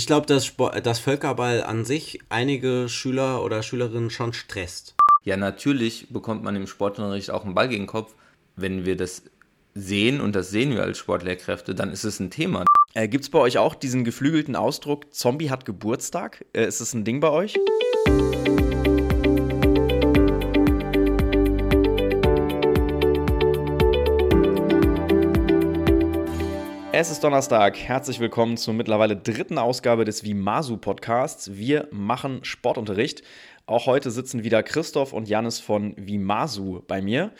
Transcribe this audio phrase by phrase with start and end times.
[0.00, 4.94] Ich glaube, dass, dass Völkerball an sich einige Schüler oder Schülerinnen schon stresst.
[5.24, 8.14] Ja, natürlich bekommt man im Sportunterricht auch einen Ball gegen den Kopf.
[8.56, 9.24] Wenn wir das
[9.74, 12.64] sehen, und das sehen wir als Sportlehrkräfte, dann ist es ein Thema.
[12.94, 16.46] Äh, Gibt es bei euch auch diesen geflügelten Ausdruck, Zombie hat Geburtstag?
[16.54, 17.58] Äh, ist das ein Ding bei euch?
[27.00, 27.78] Es ist Donnerstag.
[27.78, 31.56] Herzlich willkommen zur mittlerweile dritten Ausgabe des Vimasu Podcasts.
[31.56, 33.22] Wir machen Sportunterricht.
[33.64, 37.32] Auch heute sitzen wieder Christoph und Janis von Vimasu bei mir.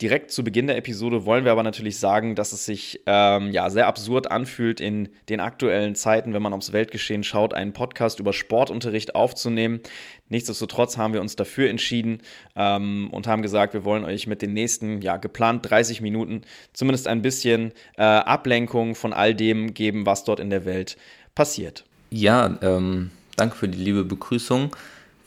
[0.00, 3.68] Direkt zu Beginn der Episode wollen wir aber natürlich sagen, dass es sich ähm, ja,
[3.68, 8.32] sehr absurd anfühlt, in den aktuellen Zeiten, wenn man aufs Weltgeschehen schaut, einen Podcast über
[8.32, 9.80] Sportunterricht aufzunehmen.
[10.28, 12.22] Nichtsdestotrotz haben wir uns dafür entschieden
[12.54, 17.08] ähm, und haben gesagt, wir wollen euch mit den nächsten, ja, geplant 30 Minuten zumindest
[17.08, 20.96] ein bisschen äh, Ablenkung von all dem geben, was dort in der Welt
[21.34, 21.84] passiert.
[22.10, 24.76] Ja, ähm, danke für die liebe Begrüßung.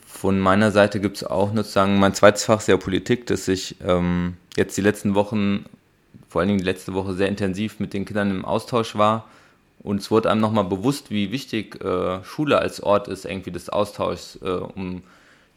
[0.06, 4.38] Von meiner Seite gibt es auch sozusagen mein zweites Fach sehr Politik, das ich ähm,
[4.56, 5.64] jetzt die letzten Wochen,
[6.28, 9.28] vor allen Dingen die letzte Woche, sehr intensiv mit den Kindern im Austausch war.
[9.82, 13.68] Und es wurde einem nochmal bewusst, wie wichtig äh, Schule als Ort ist, irgendwie des
[13.68, 15.02] Austauschs, äh, um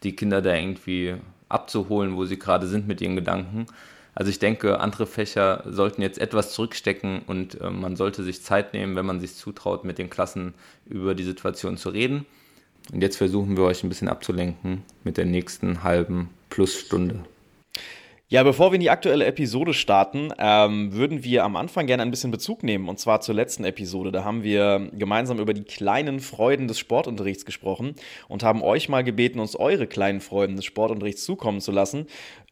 [0.04, 1.16] die Kinder da irgendwie
[1.48, 3.68] abzuholen, wo sie gerade sind mit ihren Gedanken.
[4.16, 8.74] Also ich denke, andere Fächer sollten jetzt etwas zurückstecken und äh, man sollte sich Zeit
[8.74, 10.54] nehmen, wenn man sich zutraut, mit den Klassen
[10.88, 12.26] über die Situation zu reden.
[12.94, 17.26] Und jetzt versuchen wir euch ein bisschen abzulenken mit der nächsten halben Plusstunde.
[18.28, 22.10] Ja, bevor wir in die aktuelle Episode starten, ähm, würden wir am Anfang gerne ein
[22.10, 24.12] bisschen Bezug nehmen und zwar zur letzten Episode.
[24.12, 27.94] Da haben wir gemeinsam über die kleinen Freuden des Sportunterrichts gesprochen
[28.28, 32.08] und haben euch mal gebeten, uns eure kleinen Freuden des Sportunterrichts zukommen zu lassen.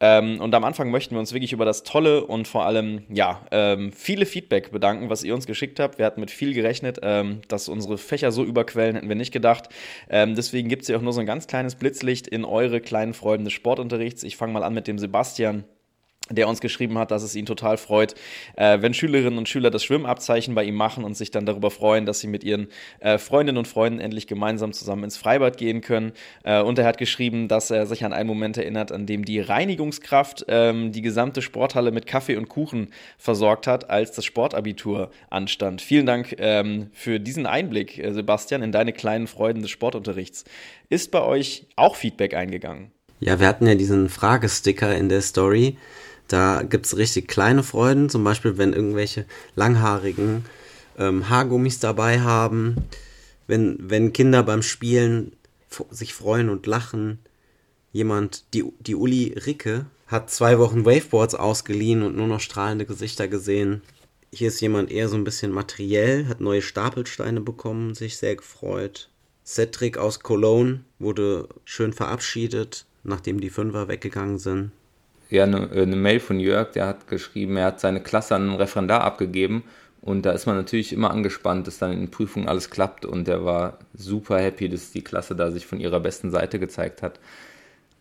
[0.06, 3.40] Ähm, und am Anfang möchten wir uns wirklich über das tolle und vor allem ja
[3.52, 5.98] ähm, viele Feedback bedanken, was ihr uns geschickt habt.
[5.98, 9.70] Wir hatten mit viel gerechnet, ähm, dass unsere Fächer so überquellen, hätten wir nicht gedacht.
[10.10, 13.14] Ähm, deswegen gibt es hier auch nur so ein ganz kleines Blitzlicht in eure kleinen
[13.14, 14.24] Freuden des Sportunterrichts.
[14.24, 15.64] Ich fange mal an mit dem Sebastian
[16.30, 18.16] der uns geschrieben hat, dass es ihn total freut,
[18.56, 22.06] äh, wenn Schülerinnen und Schüler das Schwimmabzeichen bei ihm machen und sich dann darüber freuen,
[22.06, 22.68] dass sie mit ihren
[23.00, 26.14] äh, Freundinnen und Freunden endlich gemeinsam zusammen ins Freibad gehen können.
[26.44, 29.42] Äh, und er hat geschrieben, dass er sich an einen Moment erinnert, an dem die
[29.42, 35.82] Reinigungskraft ähm, die gesamte Sporthalle mit Kaffee und Kuchen versorgt hat, als das Sportabitur anstand.
[35.82, 40.46] Vielen Dank ähm, für diesen Einblick, äh, Sebastian, in deine kleinen Freuden des Sportunterrichts.
[40.88, 42.92] Ist bei euch auch Feedback eingegangen?
[43.20, 45.78] Ja, wir hatten ja diesen Fragesticker in der Story.
[46.34, 50.46] Da gibt es richtig kleine Freuden, zum Beispiel wenn irgendwelche langhaarigen
[50.98, 52.76] ähm, Haargummis dabei haben,
[53.46, 55.34] wenn, wenn Kinder beim Spielen
[55.92, 57.20] sich freuen und lachen.
[57.92, 63.28] Jemand, die, die Uli Ricke, hat zwei Wochen Waveboards ausgeliehen und nur noch strahlende Gesichter
[63.28, 63.84] gesehen.
[64.32, 69.12] Hier ist jemand eher so ein bisschen materiell, hat neue Stapelsteine bekommen, sich sehr gefreut.
[69.46, 74.72] Cedric aus Cologne wurde schön verabschiedet, nachdem die Fünfer weggegangen sind
[75.30, 78.56] ja, eine, eine Mail von Jörg, der hat geschrieben, er hat seine Klasse an einen
[78.56, 79.64] Referendar abgegeben
[80.02, 83.46] und da ist man natürlich immer angespannt, dass dann in Prüfungen alles klappt und er
[83.46, 87.20] war super happy, dass die Klasse da sich von ihrer besten Seite gezeigt hat.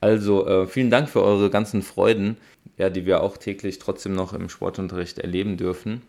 [0.01, 2.37] Also äh, vielen Dank für eure ganzen Freuden,
[2.77, 6.03] ja, die wir auch täglich trotzdem noch im Sportunterricht erleben dürfen.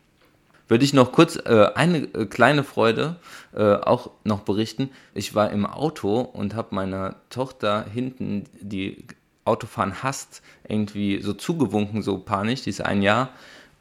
[0.68, 3.18] Würde ich noch kurz äh, eine äh, kleine Freude
[3.56, 4.90] äh, auch noch berichten.
[5.13, 9.06] Ich war im Auto und habe meiner Tochter hinten die
[9.45, 13.29] Autofahren hasst, irgendwie so zugewunken, so panisch, die ist ein Jahr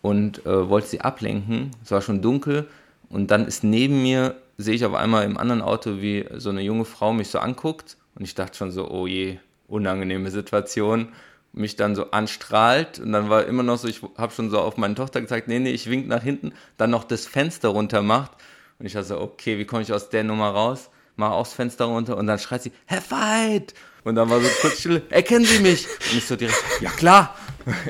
[0.00, 1.70] und äh, wollte sie ablenken.
[1.84, 2.68] Es war schon dunkel
[3.08, 6.62] und dann ist neben mir, sehe ich auf einmal im anderen Auto, wie so eine
[6.62, 11.08] junge Frau mich so anguckt und ich dachte schon so, oh je, unangenehme Situation.
[11.54, 14.78] Mich dann so anstrahlt und dann war immer noch so, ich habe schon so auf
[14.78, 18.32] meine Tochter gezeigt, nee, nee, ich wink nach hinten, dann noch das Fenster runter macht
[18.78, 20.88] und ich dachte so, okay, wie komme ich aus der Nummer raus?
[21.16, 23.74] Mach auch das Fenster runter und dann schreit sie, Herr Veit!
[24.04, 25.86] Und dann war so kurz Stille, erkennen Sie mich?
[25.86, 27.36] Und ich so direkt, ja klar,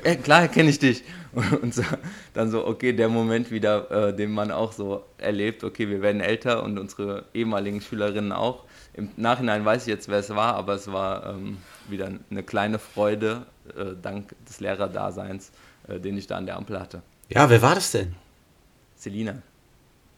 [0.05, 1.05] äh, klar erkenne ich dich.
[1.63, 1.83] Und so,
[2.35, 6.21] dann so, okay, der Moment wieder, äh, den man auch so erlebt, okay, wir werden
[6.21, 8.65] älter und unsere ehemaligen Schülerinnen auch.
[8.93, 11.57] Im Nachhinein weiß ich jetzt, wer es war, aber es war ähm,
[11.89, 15.53] wieder eine kleine Freude, äh, dank des Lehrerdaseins,
[15.89, 17.01] äh, den ich da an der Ampel hatte.
[17.31, 18.15] Ja, wer war das denn?
[18.95, 19.41] Selina,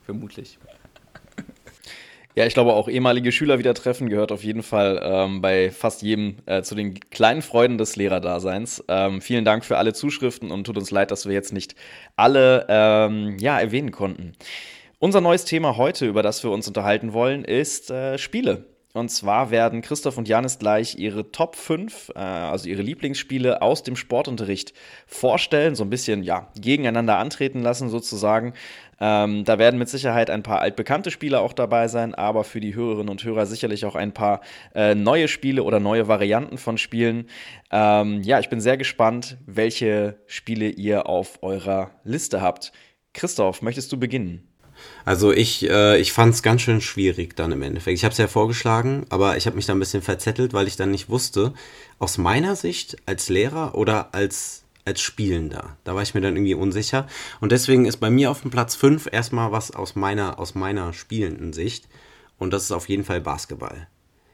[0.04, 0.58] vermutlich.
[2.36, 6.02] Ja, ich glaube auch ehemalige Schüler wieder treffen gehört auf jeden Fall ähm, bei fast
[6.02, 8.82] jedem äh, zu den kleinen Freuden des Lehrerdaseins.
[8.88, 11.76] Ähm, vielen Dank für alle Zuschriften und tut uns leid, dass wir jetzt nicht
[12.16, 14.32] alle ähm, ja, erwähnen konnten.
[14.98, 18.64] Unser neues Thema heute, über das wir uns unterhalten wollen, ist äh, Spiele.
[18.94, 23.82] Und zwar werden Christoph und Janis gleich ihre Top 5, äh, also ihre Lieblingsspiele aus
[23.82, 24.72] dem Sportunterricht
[25.08, 28.54] vorstellen, so ein bisschen ja, gegeneinander antreten lassen sozusagen.
[29.00, 32.74] Ähm, da werden mit Sicherheit ein paar altbekannte Spiele auch dabei sein, aber für die
[32.74, 34.40] Hörerinnen und Hörer sicherlich auch ein paar
[34.74, 37.28] äh, neue Spiele oder neue Varianten von Spielen.
[37.70, 42.72] Ähm, ja, ich bin sehr gespannt, welche Spiele ihr auf eurer Liste habt.
[43.12, 44.48] Christoph, möchtest du beginnen?
[45.04, 47.96] Also ich, äh, ich fand es ganz schön schwierig dann im Endeffekt.
[47.96, 50.76] Ich habe es ja vorgeschlagen, aber ich habe mich da ein bisschen verzettelt, weil ich
[50.76, 51.52] dann nicht wusste,
[51.98, 55.76] aus meiner Sicht als Lehrer oder als, als Spielender.
[55.84, 57.06] Da war ich mir dann irgendwie unsicher.
[57.40, 60.92] Und deswegen ist bei mir auf dem Platz 5 erstmal was aus meiner, aus meiner
[60.92, 61.88] spielenden Sicht.
[62.38, 63.88] Und das ist auf jeden Fall Basketball.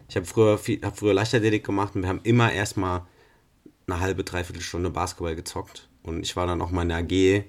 [0.08, 3.02] Ich habe früher, hab früher Leichtathletik gemacht und wir haben immer erstmal
[3.86, 5.88] eine halbe, dreiviertel Stunde Basketball gezockt.
[6.02, 7.44] Und ich war dann auch mal in der AG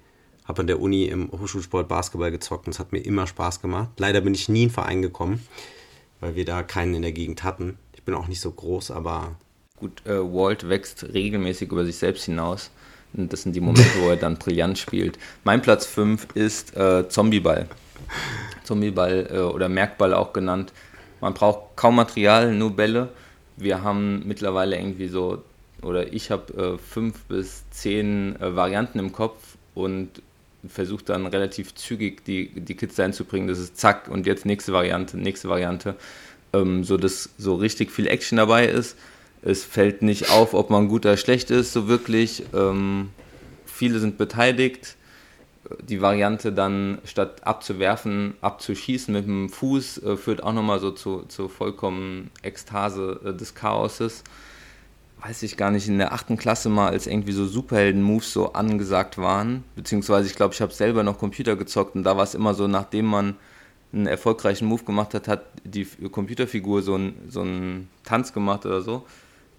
[0.52, 3.90] habe an der Uni im Hochschulsport Basketball gezockt und es hat mir immer Spaß gemacht.
[3.98, 5.46] Leider bin ich nie in einen Verein gekommen,
[6.20, 7.78] weil wir da keinen in der Gegend hatten.
[7.94, 9.36] Ich bin auch nicht so groß, aber.
[9.78, 12.72] Gut, äh, Walt wächst regelmäßig über sich selbst hinaus.
[13.14, 15.20] Und das sind die Momente, wo er dann brillant spielt.
[15.44, 17.68] Mein Platz 5 ist äh, Zombieball.
[18.64, 20.72] Zombieball äh, oder Merkball auch genannt.
[21.20, 23.10] Man braucht kaum Material, nur Bälle.
[23.58, 25.44] Wir haben mittlerweile irgendwie so,
[25.82, 30.22] oder ich habe äh, fünf bis zehn äh, Varianten im Kopf und
[30.68, 33.48] versucht dann relativ zügig die, die Kids einzubringen.
[33.48, 35.96] Das ist zack und jetzt nächste Variante, nächste Variante.
[36.54, 38.98] Ähm, so dass so richtig viel Action dabei ist.
[39.42, 42.44] Es fällt nicht auf, ob man gut oder schlecht ist, so wirklich.
[42.54, 43.10] Ähm,
[43.66, 44.98] viele sind beteiligt.
[45.88, 51.24] Die Variante dann statt abzuwerfen, abzuschießen mit dem Fuß, äh, führt auch nochmal so zu,
[51.28, 54.24] zu vollkommen Ekstase äh, des Chaoses
[55.24, 59.18] weiß ich gar nicht, in der achten Klasse mal, als irgendwie so Superhelden-Moves so angesagt
[59.18, 59.64] waren.
[59.76, 62.68] Beziehungsweise ich glaube, ich habe selber noch Computer gezockt und da war es immer so,
[62.68, 63.36] nachdem man
[63.94, 68.82] einen erfolgreichen Move gemacht hat, hat die Computerfigur so, ein, so einen Tanz gemacht oder
[68.82, 69.06] so.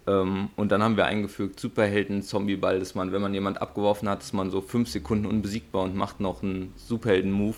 [0.07, 4.21] Ähm, und dann haben wir eingefügt Superhelden, Zombieball, dass man, wenn man jemand abgeworfen hat,
[4.21, 7.57] dass man so fünf Sekunden unbesiegbar und macht noch einen Superhelden-Move,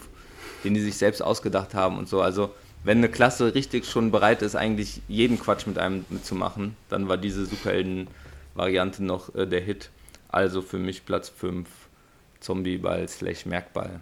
[0.64, 2.22] den die sich selbst ausgedacht haben und so.
[2.22, 2.52] Also
[2.84, 7.18] wenn eine Klasse richtig schon bereit ist, eigentlich jeden Quatsch mit einem mitzumachen, dann war
[7.18, 9.90] diese Superhelden-Variante noch äh, der Hit.
[10.30, 11.68] Also für mich Platz 5
[12.42, 14.02] Zombieball slash Merkball.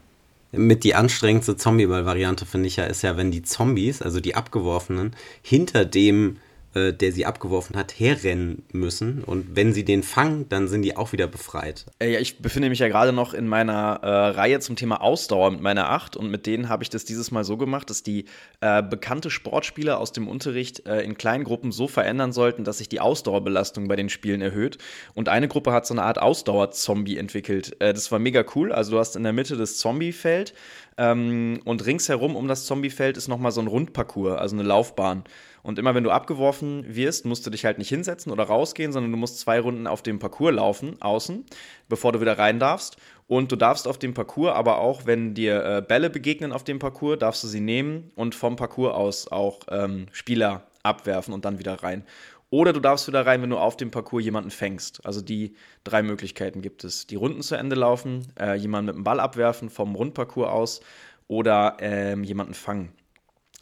[0.51, 5.15] Mit die anstrengendste Zombieball-Variante finde ich ja, ist ja, wenn die Zombies, also die Abgeworfenen,
[5.41, 6.37] hinter dem
[6.75, 9.23] äh, der sie abgeworfen hat, herrennen müssen.
[9.23, 11.85] Und wenn sie den fangen, dann sind die auch wieder befreit.
[11.99, 15.51] Äh, ja, ich befinde mich ja gerade noch in meiner äh, Reihe zum Thema Ausdauer
[15.51, 16.15] mit meiner Acht.
[16.15, 18.25] Und mit denen habe ich das dieses Mal so gemacht, dass die
[18.61, 22.89] äh, bekannte Sportspieler aus dem Unterricht äh, in kleinen Gruppen so verändern sollten, dass sich
[22.89, 24.77] die Ausdauerbelastung bei den Spielen erhöht.
[25.13, 27.75] Und eine Gruppe hat so eine Art Ausdauer-Zombie entwickelt.
[27.79, 28.71] Das war mega cool.
[28.71, 30.53] Also du hast in der Mitte das Zombie-Feld
[30.97, 35.23] ähm, und ringsherum um das Zombiefeld ist nochmal so ein Rundparcours, also eine Laufbahn.
[35.63, 39.11] Und immer wenn du abgeworfen wirst, musst du dich halt nicht hinsetzen oder rausgehen, sondern
[39.11, 41.45] du musst zwei Runden auf dem Parcours laufen, außen,
[41.87, 42.97] bevor du wieder rein darfst.
[43.27, 46.79] Und du darfst auf dem Parcours aber auch, wenn dir äh, Bälle begegnen auf dem
[46.79, 51.59] Parcours, darfst du sie nehmen und vom Parcours aus auch ähm, Spieler abwerfen und dann
[51.59, 52.03] wieder rein.
[52.49, 55.03] Oder du darfst wieder rein, wenn du auf dem Parcours jemanden fängst.
[55.05, 57.07] Also die drei Möglichkeiten gibt es.
[57.07, 60.81] Die Runden zu Ende laufen, äh, jemanden mit dem Ball abwerfen vom Rundparcours aus
[61.27, 62.91] oder ähm, jemanden fangen.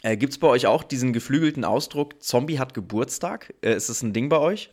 [0.01, 3.53] Äh, Gibt es bei euch auch diesen geflügelten Ausdruck, Zombie hat Geburtstag?
[3.62, 4.71] Äh, ist das ein Ding bei euch?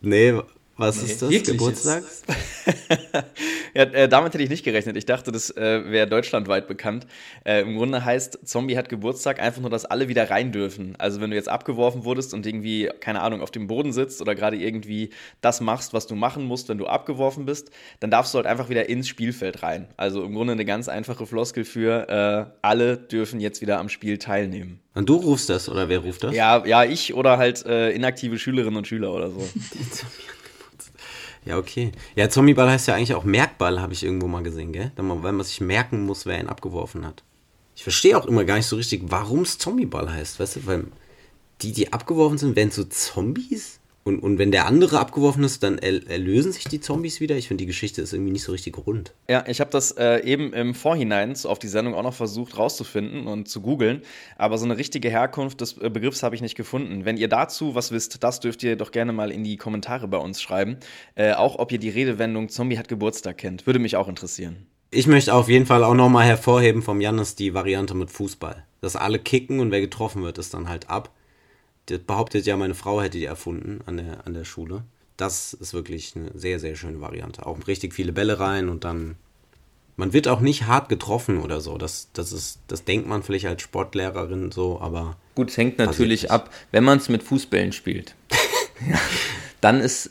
[0.00, 0.40] nee,
[0.76, 1.42] was nee, ist das?
[1.42, 2.04] Geburtstag?
[3.74, 4.96] ja, äh, damit hätte ich nicht gerechnet.
[4.96, 7.06] Ich dachte, das äh, wäre deutschlandweit bekannt.
[7.44, 10.94] Äh, Im Grunde heißt Zombie hat Geburtstag einfach nur, dass alle wieder rein dürfen.
[10.98, 14.34] Also wenn du jetzt abgeworfen wurdest und irgendwie, keine Ahnung, auf dem Boden sitzt oder
[14.34, 18.36] gerade irgendwie das machst, was du machen musst, wenn du abgeworfen bist, dann darfst du
[18.36, 19.88] halt einfach wieder ins Spielfeld rein.
[19.96, 24.18] Also im Grunde eine ganz einfache Floskel für äh, alle dürfen jetzt wieder am Spiel
[24.18, 24.80] teilnehmen.
[24.94, 26.34] Und du rufst das oder wer ruft das?
[26.34, 29.46] Ja, ja, ich oder halt äh, inaktive Schülerinnen und Schüler oder so.
[29.54, 30.14] Die Zombie
[31.46, 31.92] ja, okay.
[32.16, 34.90] Ja, Zombieball heißt ja eigentlich auch Merkball, habe ich irgendwo mal gesehen, gell?
[34.96, 37.22] Weil man sich merken muss, wer ihn abgeworfen hat.
[37.76, 40.66] Ich verstehe auch immer gar nicht so richtig, warum es Zombieball heißt, weißt du?
[40.66, 40.86] Weil
[41.62, 43.78] die, die abgeworfen sind, werden so Zombies?
[44.06, 47.34] Und, und wenn der andere abgeworfen ist, dann erlösen sich die Zombies wieder.
[47.34, 49.12] Ich finde, die Geschichte ist irgendwie nicht so richtig rund.
[49.28, 52.56] Ja, ich habe das äh, eben im Vorhinein so auf die Sendung auch noch versucht
[52.56, 54.02] rauszufinden und zu googeln.
[54.38, 57.04] Aber so eine richtige Herkunft des äh, Begriffs habe ich nicht gefunden.
[57.04, 60.18] Wenn ihr dazu was wisst, das dürft ihr doch gerne mal in die Kommentare bei
[60.18, 60.76] uns schreiben.
[61.16, 63.66] Äh, auch ob ihr die Redewendung Zombie hat Geburtstag kennt.
[63.66, 64.68] Würde mich auch interessieren.
[64.92, 68.62] Ich möchte auf jeden Fall auch nochmal hervorheben vom Jannis die Variante mit Fußball.
[68.80, 71.10] Dass alle kicken und wer getroffen wird, ist dann halt ab
[71.86, 74.84] behauptet ja, meine Frau hätte die erfunden an der, an der Schule.
[75.16, 77.46] Das ist wirklich eine sehr, sehr schöne Variante.
[77.46, 79.16] Auch richtig viele Bälle rein und dann
[79.96, 81.78] man wird auch nicht hart getroffen oder so.
[81.78, 85.16] Das, das, ist, das denkt man vielleicht als Sportlehrerin so, aber.
[85.34, 88.14] Gut, es hängt natürlich ab, wenn man es mit Fußbällen spielt.
[89.60, 90.10] dann ist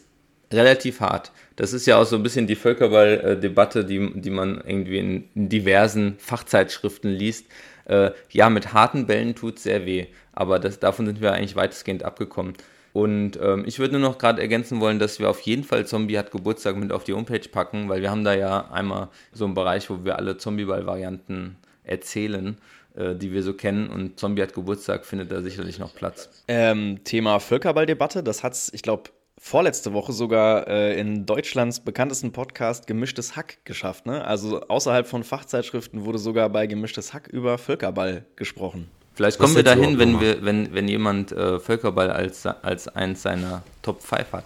[0.51, 1.31] relativ hart.
[1.55, 6.15] Das ist ja auch so ein bisschen die Völkerball-Debatte, die, die man irgendwie in, diversen
[6.17, 7.45] Fachzeitschriften liest.
[7.85, 11.55] Äh, ja, mit harten Bällen tut es sehr weh, aber das, davon sind wir eigentlich
[11.55, 12.53] weitestgehend abgekommen.
[12.93, 16.17] Und ähm, ich würde nur noch gerade ergänzen wollen, dass wir auf jeden Fall Zombie
[16.17, 19.53] hat Geburtstag mit auf die Homepage packen, weil wir haben da ja einmal so einen
[19.53, 22.57] Bereich, wo wir alle Zombieball-Varianten erzählen,
[22.95, 23.89] äh, die wir so kennen.
[23.89, 26.29] Und Zombie hat Geburtstag findet da sicherlich noch Platz.
[26.47, 32.31] Ähm, Thema Völkerball-Debatte, das hat es, ich glaube, vorletzte Woche sogar äh, in Deutschlands bekanntesten
[32.31, 34.05] Podcast Gemischtes Hack geschafft.
[34.05, 34.25] Ne?
[34.25, 38.89] Also außerhalb von Fachzeitschriften wurde sogar bei Gemischtes Hack über Völkerball gesprochen.
[39.13, 43.63] Vielleicht kommen wir dahin, wenn, wir, wenn, wenn jemand äh, Völkerball als, als eins seiner
[43.81, 44.45] Top 5 hat.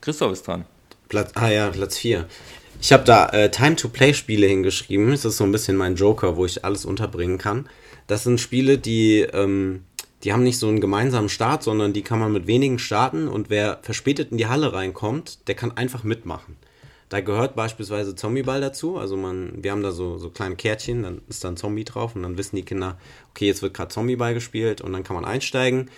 [0.00, 0.64] Christoph ist dran.
[1.08, 2.26] Platz, ah ja, Platz 4.
[2.80, 5.10] Ich habe da äh, Time-to-Play-Spiele hingeschrieben.
[5.10, 7.68] Das ist so ein bisschen mein Joker, wo ich alles unterbringen kann.
[8.06, 9.84] Das sind Spiele, die ähm,
[10.24, 13.50] die haben nicht so einen gemeinsamen Start, sondern die kann man mit wenigen starten und
[13.50, 16.56] wer verspätet in die Halle reinkommt, der kann einfach mitmachen.
[17.08, 18.98] Da gehört beispielsweise Zombieball dazu.
[18.98, 22.16] Also man, wir haben da so, so kleine Kärtchen, dann ist da ein Zombie drauf
[22.16, 22.98] und dann wissen die Kinder,
[23.30, 25.90] okay, jetzt wird gerade Zombieball gespielt und dann kann man einsteigen.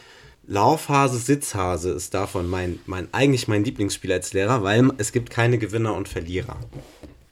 [0.47, 5.59] Laufhase, Sitzhase ist davon mein, mein, eigentlich mein Lieblingsspiel als Lehrer, weil es gibt keine
[5.59, 6.57] Gewinner und Verlierer.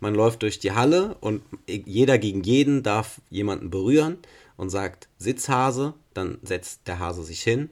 [0.00, 4.18] Man läuft durch die Halle und jeder gegen jeden darf jemanden berühren
[4.56, 7.70] und sagt Sitzhase, dann setzt der Hase sich hin.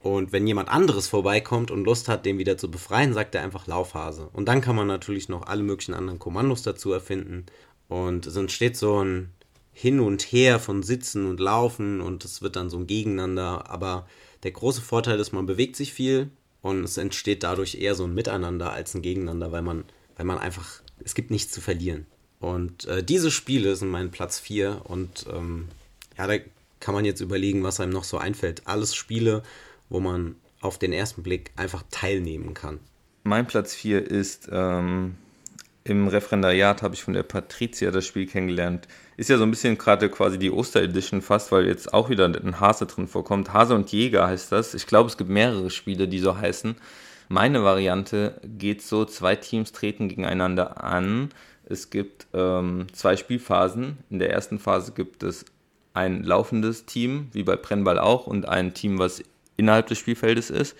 [0.00, 3.66] Und wenn jemand anderes vorbeikommt und Lust hat, den wieder zu befreien, sagt er einfach
[3.66, 4.30] Laufhase.
[4.32, 7.44] Und dann kann man natürlich noch alle möglichen anderen Kommandos dazu erfinden.
[7.88, 9.30] Und es entsteht so ein
[9.72, 13.70] Hin und Her von Sitzen und Laufen und es wird dann so ein Gegeneinander.
[13.70, 14.06] Aber
[14.42, 16.30] der große Vorteil ist, man bewegt sich viel
[16.62, 19.84] und es entsteht dadurch eher so ein Miteinander als ein Gegeneinander, weil man,
[20.16, 22.06] weil man einfach, es gibt nichts zu verlieren.
[22.38, 25.68] Und äh, diese Spiele sind mein Platz 4 und ähm,
[26.16, 26.34] ja, da
[26.80, 28.66] kann man jetzt überlegen, was einem noch so einfällt.
[28.66, 29.42] Alles Spiele,
[29.88, 32.80] wo man auf den ersten Blick einfach teilnehmen kann.
[33.22, 35.16] Mein Platz 4 ist ähm,
[35.84, 38.86] im Referendariat habe ich von der Patricia das Spiel kennengelernt.
[39.16, 42.60] Ist ja so ein bisschen gerade quasi die Osteredition fast, weil jetzt auch wieder ein
[42.60, 43.52] Hase drin vorkommt.
[43.52, 44.74] Hase und Jäger heißt das.
[44.74, 46.76] Ich glaube, es gibt mehrere Spiele, die so heißen.
[47.28, 51.30] Meine Variante geht so, zwei Teams treten gegeneinander an.
[51.64, 53.98] Es gibt ähm, zwei Spielphasen.
[54.10, 55.44] In der ersten Phase gibt es
[55.94, 59.22] ein laufendes Team, wie bei Brennball auch, und ein Team, was
[59.56, 60.76] innerhalb des Spielfeldes ist.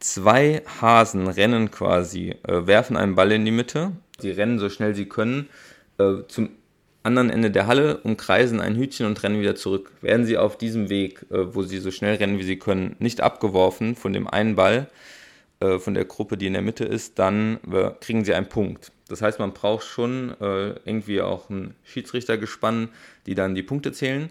[0.00, 3.92] Zwei Hasen rennen quasi, äh, werfen einen Ball in die Mitte.
[4.18, 5.48] Sie rennen so schnell sie können
[5.98, 6.50] äh, zum
[7.02, 9.92] anderen Ende der Halle, umkreisen ein Hütchen und rennen wieder zurück.
[10.00, 13.20] Werden sie auf diesem Weg, äh, wo sie so schnell rennen, wie sie können, nicht
[13.20, 14.88] abgeworfen von dem einen Ball,
[15.60, 18.92] äh, von der Gruppe, die in der Mitte ist, dann äh, kriegen sie einen Punkt.
[19.08, 22.88] Das heißt, man braucht schon äh, irgendwie auch ein Schiedsrichtergespann,
[23.26, 24.30] die dann die Punkte zählen.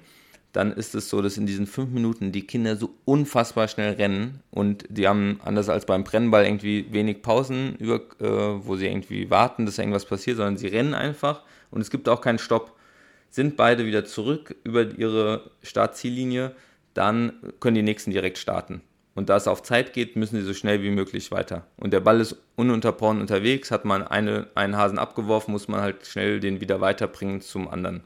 [0.51, 4.42] Dann ist es so, dass in diesen fünf Minuten die Kinder so unfassbar schnell rennen
[4.51, 9.30] und die haben, anders als beim Brennball, irgendwie wenig Pausen, über, äh, wo sie irgendwie
[9.30, 12.75] warten, dass irgendwas passiert, sondern sie rennen einfach und es gibt auch keinen Stopp.
[13.30, 16.56] Sind beide wieder zurück über ihre Startziellinie,
[16.94, 18.82] dann können die nächsten direkt starten.
[19.15, 21.67] Und da es auf Zeit geht, müssen sie so schnell wie möglich weiter.
[21.77, 26.05] Und der Ball ist ununterbrochen unterwegs, hat man eine, einen Hasen abgeworfen, muss man halt
[26.08, 28.01] schnell den wieder weiterbringen zum anderen.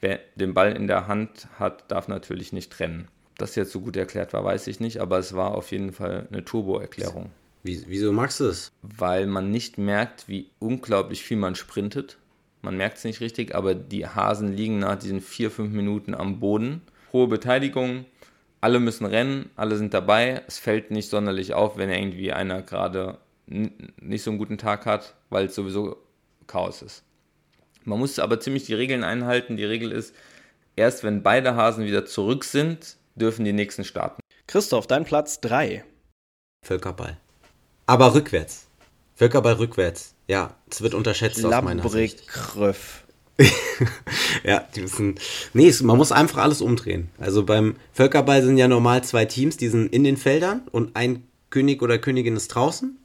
[0.00, 3.08] Wer den Ball in der Hand hat, darf natürlich nicht rennen.
[3.38, 6.28] Das jetzt so gut erklärt war, weiß ich nicht, aber es war auf jeden Fall
[6.30, 7.30] eine Turbo-Erklärung.
[7.62, 8.72] Wieso magst du es?
[8.82, 12.18] Weil man nicht merkt, wie unglaublich viel man sprintet.
[12.60, 16.40] Man merkt es nicht richtig, aber die Hasen liegen nach diesen vier, fünf Minuten am
[16.40, 16.82] Boden.
[17.14, 18.04] Hohe Beteiligung,
[18.64, 20.42] alle müssen rennen, alle sind dabei.
[20.46, 25.16] Es fällt nicht sonderlich auf, wenn irgendwie einer gerade nicht so einen guten Tag hat,
[25.28, 25.98] weil es sowieso
[26.46, 27.04] Chaos ist.
[27.84, 29.58] Man muss aber ziemlich die Regeln einhalten.
[29.58, 30.14] Die Regel ist,
[30.76, 34.22] erst wenn beide Hasen wieder zurück sind, dürfen die nächsten starten.
[34.46, 35.84] Christoph, dein Platz 3.
[36.64, 37.18] Völkerball.
[37.84, 38.66] Aber rückwärts.
[39.14, 40.14] Völkerball rückwärts.
[40.26, 42.26] Ja, es wird unterschätzt aus meiner Sicht.
[44.44, 45.16] ja, die müssen.
[45.52, 47.10] Nee, man muss einfach alles umdrehen.
[47.18, 51.24] Also beim Völkerball sind ja normal zwei Teams, die sind in den Feldern und ein
[51.50, 52.96] König oder Königin ist draußen.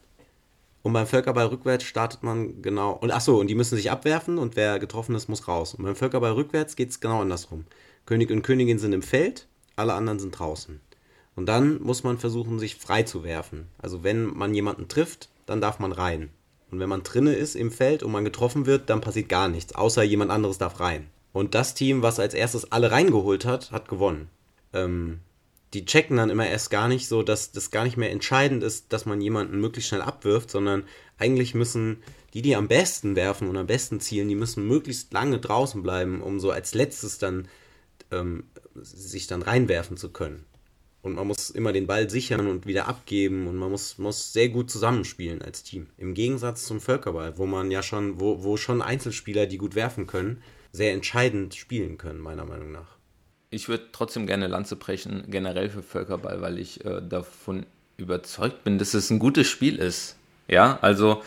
[0.81, 2.93] Und beim Völkerball rückwärts startet man genau.
[2.93, 5.73] Und achso, und die müssen sich abwerfen und wer getroffen ist, muss raus.
[5.73, 7.65] Und beim Völkerball rückwärts geht es genau andersrum.
[8.05, 10.79] König und Königin sind im Feld, alle anderen sind draußen.
[11.35, 13.67] Und dann muss man versuchen, sich frei zu werfen.
[13.77, 16.29] Also wenn man jemanden trifft, dann darf man rein.
[16.71, 19.73] Und wenn man drinne ist im Feld und man getroffen wird, dann passiert gar nichts,
[19.75, 21.07] außer jemand anderes darf rein.
[21.33, 24.29] Und das Team, was als erstes alle reingeholt hat, hat gewonnen.
[24.73, 25.19] Ähm,
[25.73, 28.91] die checken dann immer erst gar nicht so, dass das gar nicht mehr entscheidend ist,
[28.91, 30.83] dass man jemanden möglichst schnell abwirft, sondern
[31.17, 32.01] eigentlich müssen
[32.33, 36.21] die, die am besten werfen und am besten zielen, die müssen möglichst lange draußen bleiben,
[36.21, 37.47] um so als letztes dann
[38.11, 38.45] ähm,
[38.75, 40.45] sich dann reinwerfen zu können.
[41.01, 44.49] Und man muss immer den Ball sichern und wieder abgeben und man muss, muss sehr
[44.49, 45.87] gut zusammenspielen als Team.
[45.97, 50.07] Im Gegensatz zum Völkerball, wo man ja schon, wo, wo schon Einzelspieler, die gut werfen
[50.07, 50.41] können,
[50.73, 52.97] sehr entscheidend spielen können, meiner Meinung nach.
[53.49, 57.65] Ich würde trotzdem gerne Lanze brechen, generell für Völkerball, weil ich äh, davon
[57.97, 60.17] überzeugt bin, dass es ein gutes Spiel ist.
[60.47, 61.23] Ja, also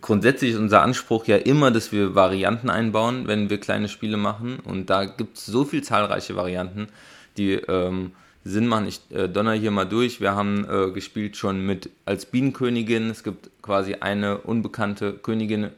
[0.00, 4.60] grundsätzlich ist unser Anspruch ja immer, dass wir Varianten einbauen, wenn wir kleine Spiele machen.
[4.60, 6.88] Und da gibt es so viele zahlreiche Varianten,
[7.36, 8.12] die ähm,
[8.46, 8.86] Sinn machen.
[8.86, 10.20] Ich äh, donner hier mal durch.
[10.20, 13.10] Wir haben äh, gespielt schon mit als Bienenkönigin.
[13.10, 15.70] Es gibt quasi eine unbekannte Königin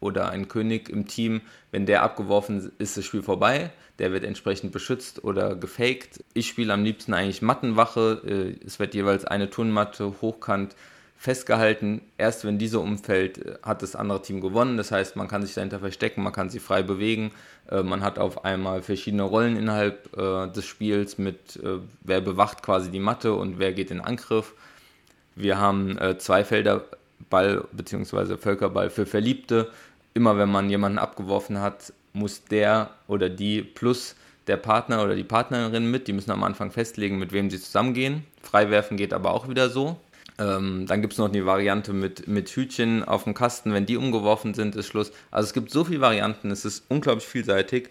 [0.00, 1.40] oder ein König im Team.
[1.70, 3.70] Wenn der abgeworfen ist, ist das Spiel vorbei.
[3.98, 6.24] Der wird entsprechend beschützt oder gefaked.
[6.34, 8.22] Ich spiele am liebsten eigentlich Mattenwache.
[8.26, 10.74] Äh, es wird jeweils eine Turnmatte hochkant
[11.16, 12.02] festgehalten.
[12.18, 14.76] Erst wenn diese umfällt, hat das andere Team gewonnen.
[14.76, 17.32] Das heißt, man kann sich dahinter verstecken, man kann sie frei bewegen.
[17.70, 22.62] Äh, man hat auf einmal verschiedene Rollen innerhalb äh, des Spiels mit, äh, wer bewacht
[22.62, 24.54] quasi die Matte und wer geht in Angriff.
[25.34, 26.86] Wir haben zwei Felder
[27.28, 28.38] Ball bzw.
[28.38, 29.70] Völkerball für Verliebte.
[30.14, 35.24] Immer wenn man jemanden abgeworfen hat, muss der oder die plus der Partner oder die
[35.24, 36.08] Partnerin mit.
[36.08, 38.24] Die müssen am Anfang festlegen, mit wem sie zusammengehen.
[38.40, 40.00] Freiwerfen geht aber auch wieder so.
[40.38, 43.72] Ähm, dann gibt es noch die Variante mit, mit Hütchen auf dem Kasten.
[43.72, 45.12] Wenn die umgeworfen sind, ist Schluss.
[45.30, 47.90] Also es gibt so viele Varianten, es ist unglaublich vielseitig.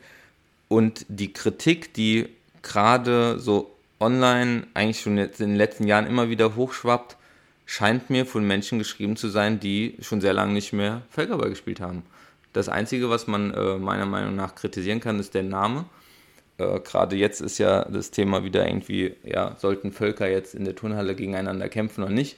[0.67, 2.27] Und die Kritik, die
[2.61, 7.17] gerade so online eigentlich schon jetzt in den letzten Jahren immer wieder hochschwappt,
[7.65, 11.79] scheint mir von Menschen geschrieben zu sein, die schon sehr lange nicht mehr Völkerball gespielt
[11.79, 12.03] haben.
[12.53, 15.85] Das Einzige, was man äh, meiner Meinung nach kritisieren kann, ist der Name
[16.57, 20.75] äh, gerade jetzt ist ja das Thema wieder irgendwie, ja, sollten Völker jetzt in der
[20.75, 22.37] Turnhalle gegeneinander kämpfen oder nicht.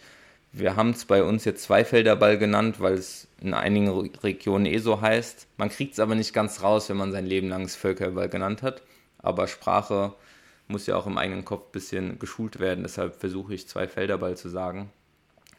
[0.53, 5.01] Wir haben es bei uns jetzt Zweifelderball genannt, weil es in einigen Regionen eh so
[5.01, 5.47] heißt.
[5.57, 8.81] Man kriegt es aber nicht ganz raus, wenn man sein Leben lang Völkerball genannt hat.
[9.19, 10.13] Aber Sprache
[10.67, 12.83] muss ja auch im eigenen Kopf ein bisschen geschult werden.
[12.83, 14.89] Deshalb versuche ich Zweifelderball zu sagen.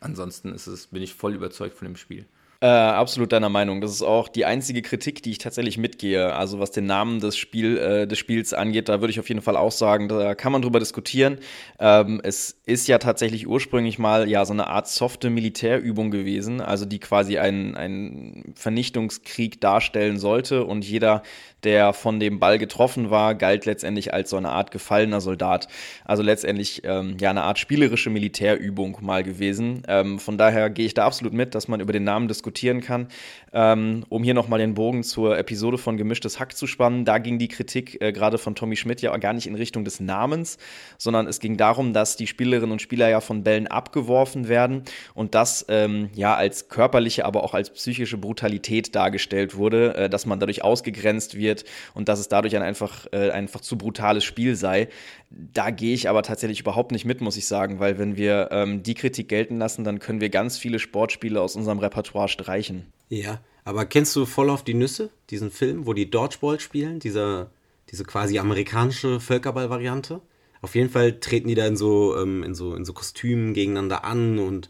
[0.00, 2.27] Ansonsten ist es, bin ich voll überzeugt von dem Spiel.
[2.61, 3.81] Äh, absolut deiner Meinung.
[3.81, 6.35] Das ist auch die einzige Kritik, die ich tatsächlich mitgehe.
[6.35, 9.43] Also was den Namen des, Spiel, äh, des Spiels angeht, da würde ich auf jeden
[9.43, 11.38] Fall auch sagen, da kann man drüber diskutieren.
[11.79, 16.85] Ähm, es ist ja tatsächlich ursprünglich mal ja so eine Art softe Militärübung gewesen, also
[16.85, 21.23] die quasi einen, einen Vernichtungskrieg darstellen sollte und jeder
[21.64, 25.68] der von dem Ball getroffen war, galt letztendlich als so eine Art gefallener Soldat.
[26.05, 29.83] Also letztendlich ähm, ja eine Art spielerische Militärübung mal gewesen.
[29.88, 33.09] Ähm, von daher gehe ich da absolut mit, dass man über den Namen diskutieren kann.
[33.53, 37.38] Ähm, um hier nochmal den Bogen zur Episode von Gemischtes Hack zu spannen, da ging
[37.38, 40.59] die Kritik äh, gerade von Tommy Schmidt ja gar nicht in Richtung des Namens,
[40.99, 44.83] sondern es ging darum, dass die Spielerinnen und Spieler ja von Bällen abgeworfen werden
[45.14, 50.27] und das ähm, ja als körperliche, aber auch als psychische Brutalität dargestellt wurde, äh, dass
[50.27, 54.24] man dadurch ausgegrenzt wird wird und dass es dadurch ein einfach, äh, einfach zu brutales
[54.24, 54.88] Spiel sei.
[55.30, 58.82] Da gehe ich aber tatsächlich überhaupt nicht mit, muss ich sagen, weil wenn wir ähm,
[58.82, 62.87] die Kritik gelten lassen, dann können wir ganz viele Sportspiele aus unserem Repertoire streichen.
[63.08, 67.50] Ja, aber kennst du voll auf die Nüsse, diesen Film, wo die Dodgeball spielen, dieser,
[67.90, 70.20] diese quasi amerikanische Völkerball-Variante?
[70.61, 74.04] Auf jeden Fall treten die da in so, ähm, in so, in so Kostümen gegeneinander
[74.04, 74.68] an und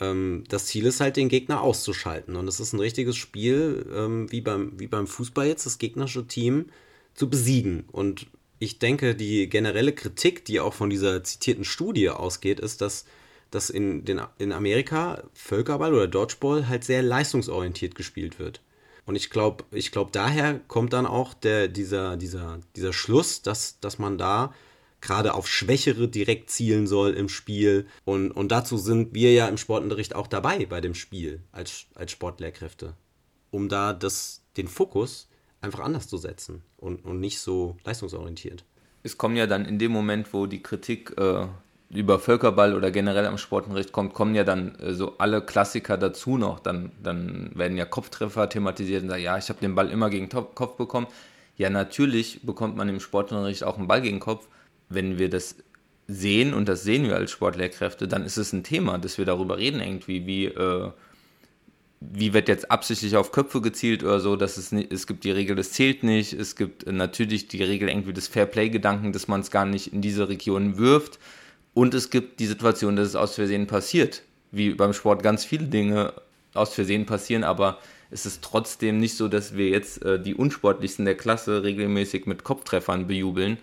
[0.00, 2.36] ähm, das Ziel ist halt, den Gegner auszuschalten.
[2.36, 6.26] Und es ist ein richtiges Spiel, ähm, wie, beim, wie beim Fußball jetzt, das gegnerische
[6.26, 6.66] Team
[7.14, 7.84] zu besiegen.
[7.92, 8.26] Und
[8.58, 13.04] ich denke, die generelle Kritik, die auch von dieser zitierten Studie ausgeht, ist, dass,
[13.50, 18.60] dass in, den, in Amerika Völkerball oder Dodgeball halt sehr leistungsorientiert gespielt wird.
[19.06, 23.78] Und ich glaube, ich glaub, daher kommt dann auch der, dieser, dieser, dieser Schluss, dass,
[23.80, 24.54] dass man da
[25.04, 27.86] gerade auf Schwächere direkt zielen soll im Spiel.
[28.04, 32.10] Und, und dazu sind wir ja im Sportunterricht auch dabei bei dem Spiel als, als
[32.10, 32.94] Sportlehrkräfte,
[33.50, 35.28] um da das, den Fokus
[35.60, 38.64] einfach anders zu setzen und, und nicht so leistungsorientiert.
[39.02, 41.46] Es kommen ja dann in dem Moment, wo die Kritik äh,
[41.90, 46.38] über Völkerball oder generell am Sportunterricht kommt, kommen ja dann äh, so alle Klassiker dazu
[46.38, 46.60] noch.
[46.60, 50.30] Dann, dann werden ja Kopftreffer thematisiert und sagen, ja, ich habe den Ball immer gegen
[50.30, 51.06] Kopf bekommen.
[51.58, 54.48] Ja, natürlich bekommt man im Sportunterricht auch einen Ball gegen Kopf,
[54.94, 55.56] wenn wir das
[56.06, 59.58] sehen, und das sehen wir als Sportlehrkräfte, dann ist es ein Thema, dass wir darüber
[59.58, 60.90] reden, irgendwie, wie, äh,
[62.00, 65.30] wie wird jetzt absichtlich auf Köpfe gezielt oder so, dass es nicht, es gibt die
[65.30, 69.50] Regel, das zählt nicht, es gibt natürlich die Regel irgendwie des Fairplay-Gedanken, dass man es
[69.50, 71.18] gar nicht in diese Region wirft.
[71.72, 75.66] Und es gibt die Situation, dass es aus Versehen passiert, wie beim Sport ganz viele
[75.66, 76.12] Dinge
[76.52, 77.78] aus Versehen passieren, aber
[78.10, 82.44] es ist trotzdem nicht so, dass wir jetzt äh, die unsportlichsten der Klasse regelmäßig mit
[82.44, 83.58] Kopftreffern bejubeln,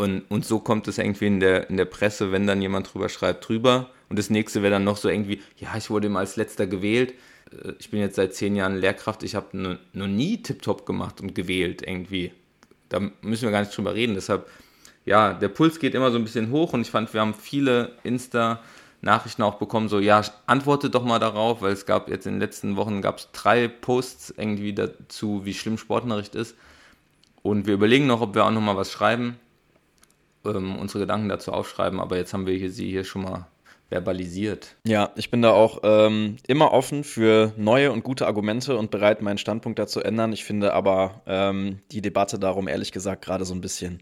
[0.00, 3.08] Und, und so kommt es irgendwie in der, in der Presse, wenn dann jemand drüber
[3.08, 3.90] schreibt, drüber.
[4.08, 7.14] Und das nächste wäre dann noch so irgendwie, ja, ich wurde immer als letzter gewählt.
[7.52, 11.34] Äh, ich bin jetzt seit zehn Jahren Lehrkraft, ich habe noch nie Tip-Top gemacht und
[11.34, 12.32] gewählt irgendwie.
[12.88, 14.14] Da müssen wir gar nicht drüber reden.
[14.14, 14.48] Deshalb,
[15.04, 17.96] ja, der Puls geht immer so ein bisschen hoch und ich fand, wir haben viele
[18.04, 18.58] Insta-
[19.02, 22.40] Nachrichten auch bekommen, so, ja, antworte doch mal darauf, weil es gab jetzt in den
[22.40, 26.54] letzten Wochen gab es drei Posts irgendwie dazu, wie schlimm Sportnachricht ist.
[27.42, 29.36] Und wir überlegen noch, ob wir auch noch mal was schreiben,
[30.44, 33.46] ähm, unsere Gedanken dazu aufschreiben, aber jetzt haben wir hier, sie hier schon mal
[33.88, 34.76] verbalisiert.
[34.86, 39.20] Ja, ich bin da auch ähm, immer offen für neue und gute Argumente und bereit,
[39.20, 40.32] meinen Standpunkt dazu ändern.
[40.32, 43.98] Ich finde aber ähm, die Debatte darum ehrlich gesagt gerade so ein bisschen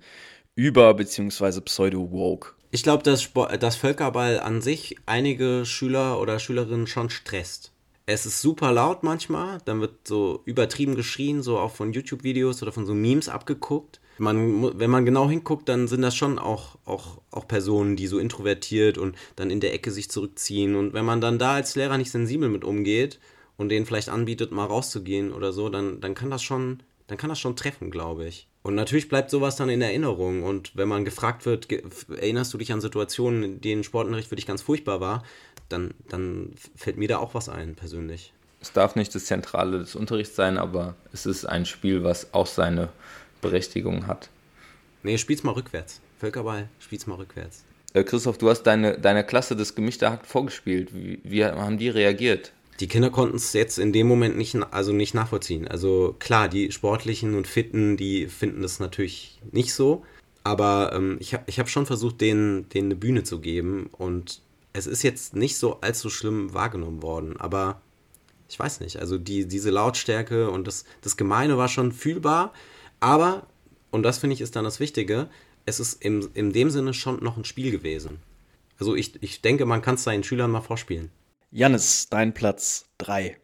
[0.55, 1.63] über- bzw.
[1.63, 2.51] pseudo-woke.
[2.71, 7.73] Ich glaube, dass, dass Völkerball an sich einige Schüler oder Schülerinnen schon stresst.
[8.11, 12.73] Es ist super laut manchmal, dann wird so übertrieben geschrien, so auch von YouTube-Videos oder
[12.73, 17.21] von so Memes abgeguckt man, wenn man genau hinguckt, dann sind das schon auch, auch,
[17.31, 20.77] auch Personen, die so introvertiert und dann in der Ecke sich zurückziehen.
[20.77, 23.19] Und wenn man dann da als Lehrer nicht sensibel mit umgeht
[23.57, 27.31] und denen vielleicht anbietet, mal rauszugehen oder so, dann, dann kann das schon, dann kann
[27.31, 28.49] das schon treffen, glaube ich.
[28.63, 30.43] Und natürlich bleibt sowas dann in Erinnerung.
[30.43, 31.69] Und wenn man gefragt wird,
[32.11, 35.23] erinnerst du dich an Situationen, in denen Sportunterricht für dich ganz furchtbar war,
[35.69, 38.33] dann, dann fällt mir da auch was ein, persönlich.
[38.61, 42.47] Es darf nicht das Zentrale des Unterrichts sein, aber es ist ein Spiel, was auch
[42.47, 42.89] seine
[43.41, 44.31] Berechtigung hat.
[45.03, 46.01] Nee, spiel's mal rückwärts.
[46.19, 47.65] Völkerball, spiel's mal rückwärts.
[47.95, 50.93] Äh, Christoph, du hast deine, deine Klasse des Gemischte Hack vorgespielt.
[50.93, 52.53] Wie, wie haben die reagiert?
[52.81, 55.67] Die Kinder konnten es jetzt in dem Moment nicht, also nicht nachvollziehen.
[55.67, 60.05] Also klar, die Sportlichen und Fitten, die finden das natürlich nicht so.
[60.45, 63.91] Aber ähm, ich habe ich hab schon versucht, denen, denen eine Bühne zu geben.
[63.93, 64.41] Und
[64.79, 67.37] es ist jetzt nicht so allzu schlimm wahrgenommen worden.
[67.39, 67.83] Aber
[68.49, 72.53] ich weiß nicht, also die, diese Lautstärke und das, das Gemeine war schon fühlbar.
[73.01, 73.47] Aber,
[73.91, 75.29] und das finde ich ist dann das Wichtige,
[75.67, 78.21] es ist im, in dem Sinne schon noch ein Spiel gewesen.
[78.79, 81.11] Also ich, ich denke, man kann es seinen Schülern mal vorspielen.
[81.51, 83.37] Jannis, dein Platz 3.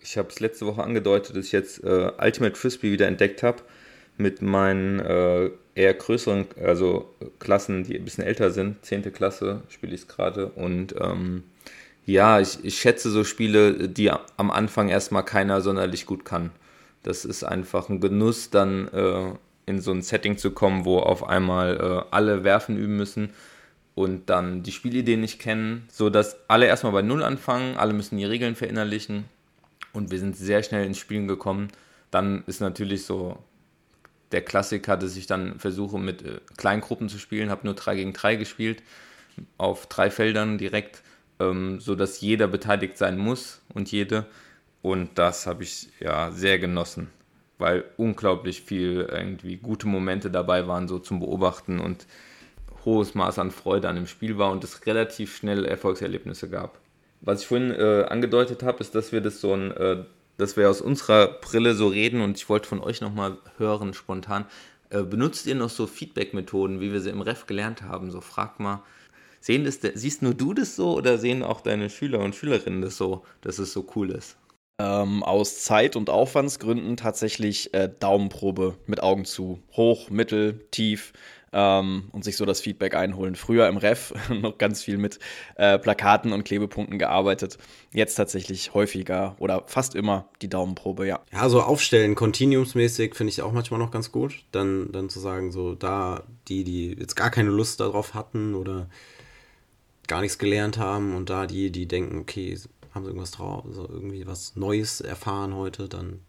[0.00, 3.62] Ich habe es letzte Woche angedeutet, dass ich jetzt äh, Ultimate Frisbee wieder entdeckt habe
[4.16, 8.84] mit meinen äh, eher größeren, also Klassen, die ein bisschen älter sind.
[8.84, 10.46] Zehnte Klasse spiele ich es gerade.
[10.48, 11.44] Und ähm,
[12.06, 16.50] ja, ich, ich schätze so Spiele, die am Anfang erstmal keiner sonderlich gut kann.
[17.02, 19.32] Das ist einfach ein Genuss, dann äh,
[19.66, 23.30] in so ein Setting zu kommen, wo auf einmal äh, alle werfen üben müssen
[23.94, 28.24] und dann die Spielideen nicht kennen, sodass alle erstmal bei Null anfangen, alle müssen die
[28.24, 29.24] Regeln verinnerlichen
[29.92, 31.68] und wir sind sehr schnell ins Spielen gekommen.
[32.10, 33.38] Dann ist natürlich so
[34.32, 37.96] der Klassiker, dass ich dann versuche mit äh, kleinen Gruppen zu spielen, habe nur 3
[37.96, 38.82] gegen 3 gespielt,
[39.58, 41.02] auf drei Feldern direkt,
[41.38, 44.26] ähm, sodass jeder beteiligt sein muss und jede.
[44.82, 47.10] Und das habe ich ja sehr genossen,
[47.58, 52.06] weil unglaublich viel irgendwie gute Momente dabei waren, so zum Beobachten und
[52.84, 56.78] hohes Maß an Freude an dem Spiel war und es relativ schnell Erfolgserlebnisse gab.
[57.20, 60.04] Was ich vorhin äh, angedeutet habe, ist, dass wir das so ein, äh,
[60.36, 64.46] dass wir aus unserer Brille so reden und ich wollte von euch nochmal hören, spontan.
[64.90, 68.10] Äh, benutzt ihr noch so Feedback-Methoden, wie wir sie im Ref gelernt haben?
[68.10, 68.82] So frag mal,
[69.40, 72.96] sehen das, siehst nur du das so oder sehen auch deine Schüler und Schülerinnen das
[72.96, 74.36] so, dass es so cool ist?
[74.78, 79.62] ähm, aus Zeit- und Aufwandsgründen tatsächlich äh, Daumenprobe mit Augen zu.
[79.72, 81.12] Hoch, mittel, tief
[81.52, 83.34] ähm, und sich so das Feedback einholen.
[83.34, 85.18] Früher im Ref noch ganz viel mit
[85.56, 87.58] äh, Plakaten und Klebepunkten gearbeitet.
[87.92, 91.20] Jetzt tatsächlich häufiger oder fast immer die Daumenprobe, ja.
[91.32, 94.44] Ja, so aufstellen, continuumsmäßig finde ich auch manchmal noch ganz gut.
[94.52, 98.88] Dann, dann zu sagen, so da die, die jetzt gar keine Lust darauf hatten oder
[100.06, 102.56] gar nichts gelernt haben und da die, die denken, okay,
[102.94, 106.20] haben sie irgendwas drauf, also irgendwie was Neues erfahren heute, dann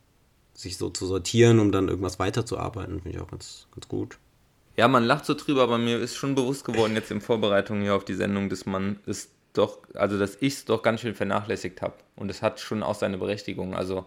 [0.54, 4.18] sich so zu sortieren, um dann irgendwas weiterzuarbeiten, finde ich auch ganz, ganz gut.
[4.78, 7.96] Ja, man lacht so drüber, aber mir ist schon bewusst geworden jetzt in Vorbereitung hier
[7.96, 11.82] auf die Sendung, dass man es doch, also dass ich es doch ganz schön vernachlässigt
[11.82, 11.96] habe.
[12.16, 13.76] Und es hat schon auch seine Berechtigung.
[13.76, 14.06] Also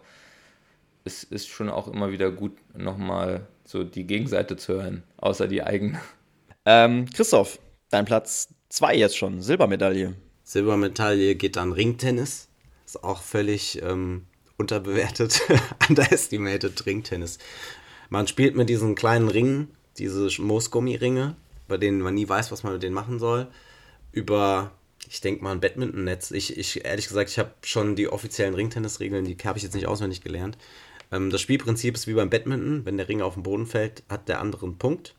[1.05, 5.63] es ist schon auch immer wieder gut, nochmal so die Gegenseite zu hören, außer die
[5.63, 6.01] eigene.
[6.65, 10.15] Ähm, Christoph, dein Platz 2 jetzt schon, Silbermedaille.
[10.45, 12.49] Silbermedaille geht an Ringtennis.
[12.87, 15.41] Ist auch völlig ähm, unterbewertet,
[15.89, 17.39] underestimated Ringtennis.
[18.09, 21.37] Man spielt mit diesen kleinen Ringen, diese Moosgummi-Ringe,
[21.69, 23.47] bei denen man nie weiß, was man mit denen machen soll,
[24.13, 24.73] über,
[25.09, 26.33] ich denke mal, ein Badminton-Netz.
[26.33, 29.87] Ich, ich, ehrlich gesagt, ich habe schon die offiziellen Ringtennis-Regeln, die habe ich jetzt nicht
[29.87, 30.59] auswendig gelernt.
[31.13, 34.29] Ähm, das Spielprinzip ist wie beim Badminton, wenn der Ring auf den Boden fällt, hat
[34.29, 35.15] der andere einen Punkt.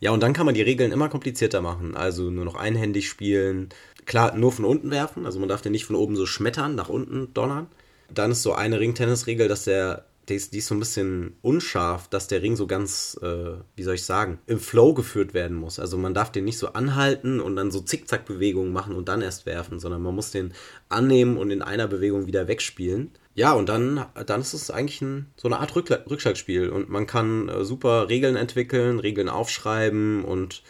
[0.00, 1.96] Ja, und dann kann man die Regeln immer komplizierter machen.
[1.96, 3.70] Also nur noch einhändig spielen.
[4.06, 5.26] Klar, nur von unten werfen.
[5.26, 7.66] Also man darf den nicht von oben so schmettern, nach unten donnern.
[8.12, 12.08] Dann ist so eine Ringtennisregel, dass der die ist, die ist so ein bisschen unscharf,
[12.08, 15.78] dass der Ring so ganz, äh, wie soll ich sagen, im Flow geführt werden muss.
[15.78, 19.46] Also man darf den nicht so anhalten und dann so Zickzack-Bewegungen machen und dann erst
[19.46, 20.52] werfen, sondern man muss den
[20.88, 23.10] annehmen und in einer Bewegung wieder wegspielen.
[23.34, 27.06] Ja, und dann, dann ist es eigentlich ein, so eine Art Rück Rückschlagspiel und man
[27.06, 30.62] kann äh, super Regeln entwickeln, Regeln aufschreiben und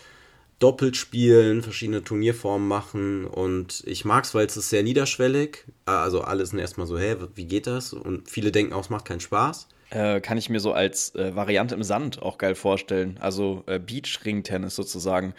[0.58, 5.64] doppelt spielen, verschiedene Turnierformen machen und ich mag es, weil es ist sehr niederschwellig.
[5.84, 7.92] Also alle sind erstmal so, hä, wie geht das?
[7.92, 9.68] Und viele denken auch, es macht keinen Spaß.
[9.90, 13.16] Äh, kann ich mir so als äh, Variante im Sand auch geil vorstellen.
[13.20, 15.34] Also äh, Beach-Ring-Tennis sozusagen.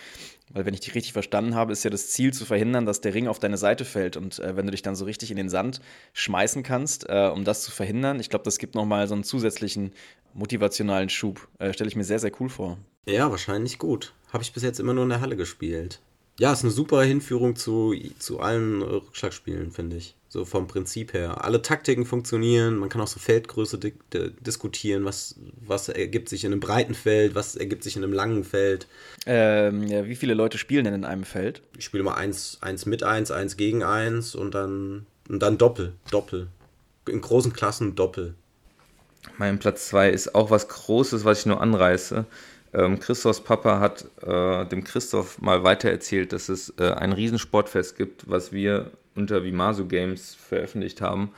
[0.50, 3.14] Weil wenn ich dich richtig verstanden habe, ist ja das Ziel zu verhindern, dass der
[3.14, 4.18] Ring auf deine Seite fällt.
[4.18, 5.80] Und äh, wenn du dich dann so richtig in den Sand
[6.14, 9.94] schmeißen kannst, äh, um das zu verhindern, ich glaube, das gibt nochmal so einen zusätzlichen
[10.34, 11.48] motivationalen Schub.
[11.60, 12.78] Äh, Stelle ich mir sehr, sehr cool vor.
[13.06, 14.14] Ja, wahrscheinlich gut.
[14.34, 16.00] Habe ich bis jetzt immer nur in der Halle gespielt.
[16.40, 20.16] Ja, ist eine super Hinführung zu, zu allen Rückschlagspielen, finde ich.
[20.32, 21.44] So vom Prinzip her.
[21.44, 23.94] Alle Taktiken funktionieren, man kann auch so Feldgröße di
[24.40, 28.44] diskutieren, was, was ergibt sich in einem breiten Feld, was ergibt sich in einem langen
[28.44, 28.86] Feld.
[29.26, 31.64] Ähm, ja, wie viele Leute spielen denn in einem Feld?
[31.80, 35.94] Ich spiele mal eins, eins mit eins, eins gegen eins und dann, und dann Doppel,
[36.12, 36.48] Doppel.
[37.08, 38.36] In großen Klassen Doppel.
[39.40, 42.26] Mein Platz 2 ist auch was Großes, was ich nur anreiße.
[42.74, 48.30] Ähm, Christophs Papa hat äh, dem Christoph mal weitererzählt, dass es äh, ein Riesensportfest gibt,
[48.30, 51.32] was wir unter Vimasu Games veröffentlicht haben,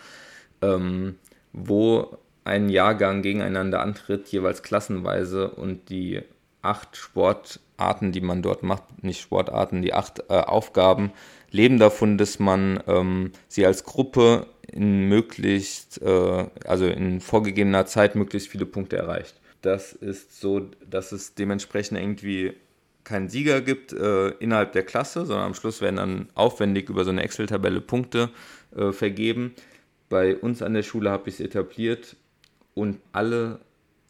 [0.61, 1.15] ähm,
[1.51, 6.21] wo ein Jahrgang gegeneinander antritt, jeweils klassenweise und die
[6.61, 11.11] acht Sportarten, die man dort macht, nicht Sportarten, die acht äh, Aufgaben
[11.49, 18.15] leben davon, dass man ähm, sie als Gruppe in möglichst, äh, also in vorgegebener Zeit
[18.15, 19.39] möglichst viele Punkte erreicht.
[19.61, 22.53] Das ist so, dass es dementsprechend irgendwie
[23.03, 27.09] keinen Sieger gibt äh, innerhalb der Klasse, sondern am Schluss werden dann aufwendig über so
[27.09, 28.29] eine Excel-Tabelle Punkte
[28.75, 29.53] äh, vergeben.
[30.09, 32.15] Bei uns an der Schule habe ich es etabliert
[32.73, 33.59] und alle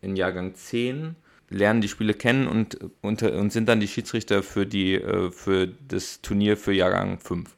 [0.01, 1.15] in Jahrgang 10
[1.49, 5.67] lernen die Spiele kennen und, und, und sind dann die Schiedsrichter für, die, äh, für
[5.67, 7.55] das Turnier für Jahrgang 5.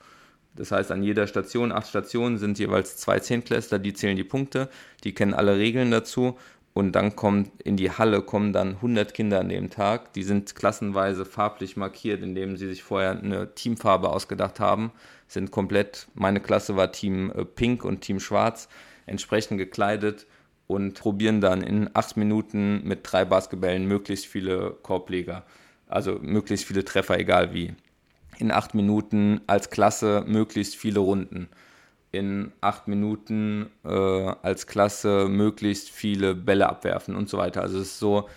[0.55, 4.69] Das heißt, an jeder Station, acht Stationen, sind jeweils zwei Zehntklässler, die zählen die Punkte,
[5.03, 6.37] die kennen alle Regeln dazu
[6.73, 10.13] und dann kommt in die Halle kommen dann 100 Kinder an dem Tag.
[10.13, 14.91] Die sind klassenweise farblich markiert, indem sie sich vorher eine Teamfarbe ausgedacht haben.
[15.27, 18.69] Sind komplett, meine Klasse war Team äh, Pink und Team Schwarz,
[19.05, 20.25] entsprechend gekleidet
[20.65, 25.43] und probieren dann in acht Minuten mit drei Basketballen möglichst viele Korbleger.
[25.87, 27.73] Also möglichst viele Treffer, egal wie.
[28.39, 31.49] In acht Minuten als Klasse möglichst viele Runden
[32.13, 37.61] in acht Minuten äh, als Klasse möglichst viele Bälle abwerfen und so weiter.
[37.63, 38.29] Also es ist so,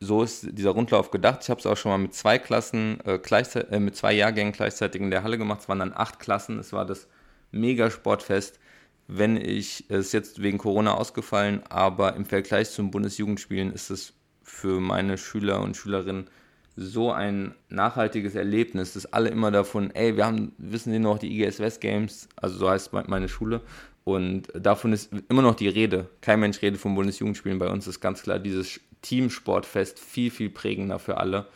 [0.00, 1.40] so ist dieser Rundlauf gedacht.
[1.44, 4.52] Ich habe es auch schon mal mit zwei Klassen, äh, gleichzeitig, äh, mit zwei Jahrgängen
[4.52, 5.60] gleichzeitig in der Halle gemacht.
[5.60, 6.58] Es waren dann acht Klassen.
[6.58, 7.06] Es war das
[7.52, 8.58] Megasportfest.
[9.06, 14.12] Wenn ich, es ist jetzt wegen Corona ausgefallen, aber im Vergleich zum Bundesjugendspielen ist es
[14.42, 16.28] für meine Schüler und Schülerinnen
[16.76, 21.40] so ein nachhaltiges Erlebnis, dass alle immer davon, ey, wir haben, wissen Sie noch, die
[21.40, 23.60] IGS West Games, also so heißt meine Schule,
[24.04, 26.08] und davon ist immer noch die Rede.
[26.20, 27.58] Kein Mensch redet vom Bundesjugendspielen.
[27.58, 31.46] Bei uns ist ganz klar dieses Teamsportfest viel, viel prägender für alle.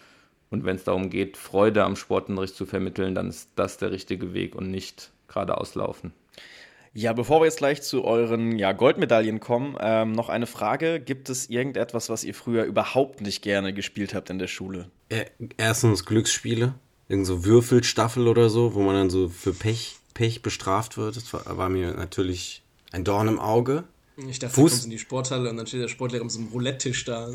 [0.50, 4.34] Und wenn es darum geht, Freude am Sportunterricht zu vermitteln, dann ist das der richtige
[4.34, 6.12] Weg und nicht geradeaus laufen.
[6.96, 11.00] Ja, bevor wir jetzt gleich zu euren ja, Goldmedaillen kommen, ähm, noch eine Frage.
[11.00, 14.88] Gibt es irgendetwas, was ihr früher überhaupt nicht gerne gespielt habt in der Schule?
[15.56, 16.74] Erstens Glücksspiele,
[17.08, 21.16] irgend so Würfelstaffel oder so, wo man dann so für Pech, Pech bestraft wird.
[21.16, 23.82] Das war, war mir natürlich ein Dorn im Auge.
[24.28, 24.70] Ich dachte, Fuß.
[24.70, 27.28] du kommst in die Sporthalle und dann steht der Sportlehrer mit so einem Roulette-Tisch da.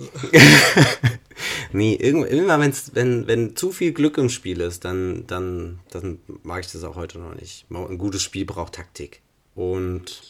[1.74, 6.64] nee, irgendwann, wenn's, wenn, wenn zu viel Glück im Spiel ist, dann, dann, dann mag
[6.64, 7.66] ich das auch heute noch nicht.
[7.70, 9.22] Ein gutes Spiel braucht Taktik
[9.60, 10.22] und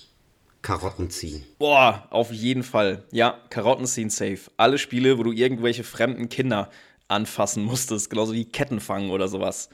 [0.63, 1.43] Karotten ziehen.
[1.59, 3.03] Boah, auf jeden Fall.
[3.11, 4.39] Ja, Karotten ziehen safe.
[4.57, 6.71] Alle Spiele, wo du irgendwelche fremden Kinder
[7.07, 9.69] anfassen musstest, genauso wie Ketten fangen oder sowas.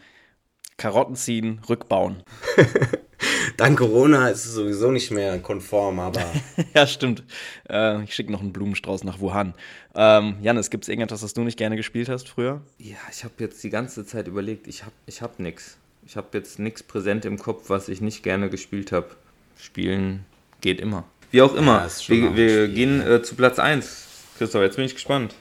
[0.76, 2.22] Karotten ziehen, rückbauen.
[3.58, 6.26] Dank Corona ist es sowieso nicht mehr konform, aber.
[6.76, 7.24] ja, stimmt.
[7.70, 9.54] Äh, ich schicke noch einen Blumenstrauß nach Wuhan.
[9.96, 12.62] Ähm, Janis, gibt es irgendetwas, was du nicht gerne gespielt hast früher?
[12.78, 15.78] Ja, ich habe jetzt die ganze Zeit überlegt, ich habe ich hab nichts.
[16.06, 19.16] Ich habe jetzt nichts präsent im Kopf, was ich nicht gerne gespielt habe.
[19.58, 20.26] Spielen
[20.62, 21.06] geht immer.
[21.32, 21.86] Wie auch immer.
[21.86, 24.08] Ja, wir, wir gehen äh, zu Platz 1.
[24.38, 25.36] Christoph, jetzt bin ich gespannt.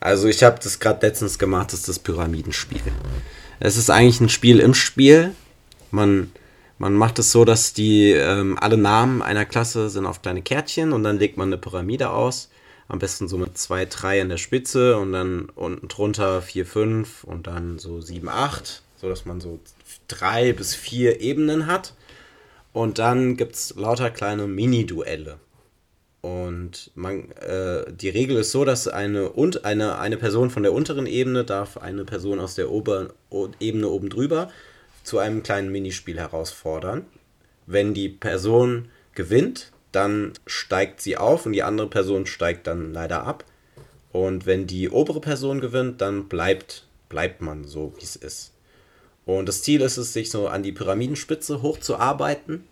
[0.00, 2.80] Also ich habe das gerade letztens gemacht, das ist das Pyramidenspiel.
[3.60, 5.34] Es ist eigentlich ein Spiel im Spiel.
[5.90, 6.30] Man,
[6.78, 10.92] man macht es so, dass die ähm, alle Namen einer Klasse sind auf kleine Kärtchen
[10.92, 12.50] und dann legt man eine Pyramide aus.
[12.88, 17.24] Am besten so mit 2, 3 an der Spitze und dann unten drunter 4, 5
[17.24, 19.58] und dann so 7, 8, sodass man so
[20.06, 21.94] drei bis vier Ebenen hat.
[22.76, 25.38] Und dann gibt es lauter kleine Mini-Duelle.
[26.20, 30.74] Und man, äh, die Regel ist so, dass eine, und eine, eine Person von der
[30.74, 33.08] unteren Ebene darf eine Person aus der oberen
[33.60, 34.50] Ebene oben drüber
[35.04, 37.06] zu einem kleinen Minispiel herausfordern.
[37.64, 43.24] Wenn die Person gewinnt, dann steigt sie auf und die andere Person steigt dann leider
[43.24, 43.46] ab.
[44.12, 48.52] Und wenn die obere Person gewinnt, dann bleibt, bleibt man so, wie es ist.
[49.26, 52.64] Und das Ziel ist es, sich so an die Pyramidenspitze hochzuarbeiten.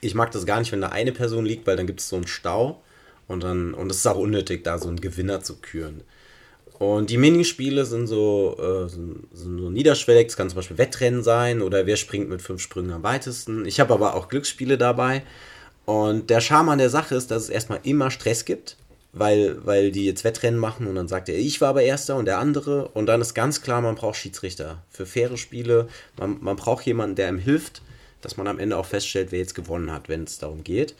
[0.00, 2.16] Ich mag das gar nicht, wenn da eine Person liegt, weil dann gibt es so
[2.16, 2.82] einen Stau.
[3.26, 6.02] Und dann, und es ist auch unnötig, da so einen Gewinner zu küren.
[6.78, 10.28] Und die Minispiele sind so, äh, sind, sind so niederschwellig.
[10.28, 13.64] Es kann zum Beispiel Wettrennen sein oder wer springt mit fünf Sprüngen am weitesten.
[13.64, 15.22] Ich habe aber auch Glücksspiele dabei.
[15.86, 18.76] Und der Charme an der Sache ist, dass es erstmal immer Stress gibt,
[19.12, 22.26] weil, weil die jetzt Wettrennen machen und dann sagt er, ich war aber Erster und
[22.26, 22.88] der andere.
[22.88, 25.88] Und dann ist ganz klar, man braucht Schiedsrichter für faire Spiele.
[26.18, 27.82] Man, man braucht jemanden, der einem hilft,
[28.20, 30.94] dass man am Ende auch feststellt, wer jetzt gewonnen hat, wenn es darum geht.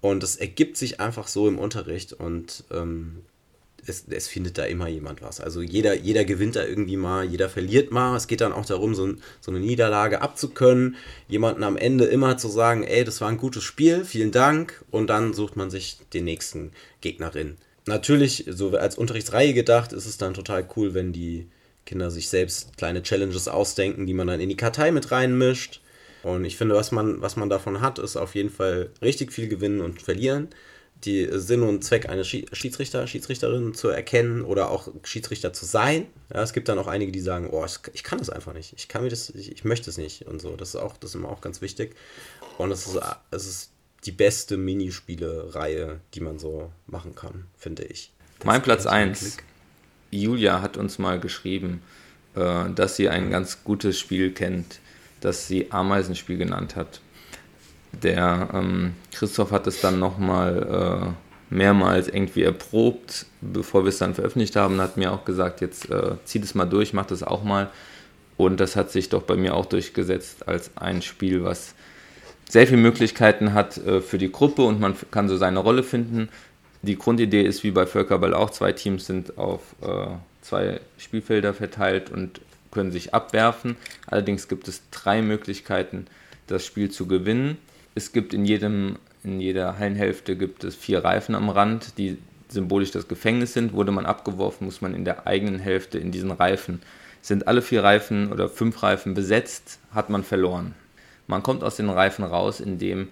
[0.00, 3.22] Und es ergibt sich einfach so im Unterricht und ähm,
[3.86, 5.40] es, es, findet da immer jemand was.
[5.40, 8.16] Also jeder, jeder gewinnt da irgendwie mal, jeder verliert mal.
[8.16, 10.96] Es geht dann auch darum, so, so, eine Niederlage abzukönnen,
[11.28, 14.84] jemanden am Ende immer zu sagen, ey, das war ein gutes Spiel, vielen Dank.
[14.90, 17.56] Und dann sucht man sich den nächsten Gegnerin.
[17.86, 21.48] Natürlich, so als Unterrichtsreihe gedacht, ist es dann total cool, wenn die
[21.84, 25.80] Kinder sich selbst kleine Challenges ausdenken, die man dann in die Kartei mit reinmischt.
[26.22, 29.48] Und ich finde, was man, was man davon hat, ist auf jeden Fall richtig viel
[29.48, 30.48] gewinnen und verlieren
[31.04, 36.06] die Sinn und Zweck eines Schiedsrichter, Schiedsrichterin zu erkennen oder auch Schiedsrichter zu sein.
[36.32, 38.72] Ja, es gibt dann auch einige, die sagen, oh, ich kann das einfach nicht.
[38.76, 40.56] Ich kann mir das, ich, ich möchte es nicht und so.
[40.56, 41.94] Das ist auch, das ist immer auch ganz wichtig.
[42.58, 42.98] Und es ist,
[43.30, 43.70] es ist
[44.04, 48.12] die beste Minispiele-Reihe, die man so machen kann, finde ich.
[48.38, 49.36] Das mein Platz 1.
[50.10, 51.82] Julia hat uns mal geschrieben,
[52.34, 54.80] äh, dass sie ein ganz gutes Spiel kennt,
[55.20, 57.00] das sie Ameisenspiel genannt hat
[57.92, 61.14] der ähm, Christoph hat es dann nochmal
[61.50, 65.90] äh, mehrmals irgendwie erprobt, bevor wir es dann veröffentlicht haben, hat mir auch gesagt, jetzt
[65.90, 67.70] äh, zieh das mal durch, mach das auch mal.
[68.38, 71.74] Und das hat sich doch bei mir auch durchgesetzt als ein Spiel, was
[72.48, 76.28] sehr viele Möglichkeiten hat äh, für die Gruppe und man kann so seine Rolle finden.
[76.80, 80.06] Die Grundidee ist wie bei Völkerball auch, zwei Teams sind auf äh,
[80.40, 83.76] zwei Spielfelder verteilt und können sich abwerfen.
[84.06, 86.06] Allerdings gibt es drei Möglichkeiten,
[86.46, 87.58] das Spiel zu gewinnen
[87.94, 92.90] es gibt in jedem, in jeder Hallenhälfte gibt es vier Reifen am Rand, die symbolisch
[92.90, 93.72] das Gefängnis sind.
[93.72, 96.80] Wurde man abgeworfen, muss man in der eigenen Hälfte in diesen Reifen.
[97.20, 100.74] Sind alle vier Reifen oder fünf Reifen besetzt, hat man verloren.
[101.26, 103.08] Man kommt aus den Reifen raus, indem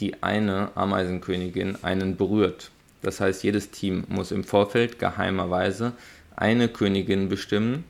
[0.00, 2.70] die eine Ameisenkönigin einen berührt.
[3.02, 5.92] Das heißt, jedes Team muss im Vorfeld geheimerweise
[6.36, 7.84] eine Königin bestimmen,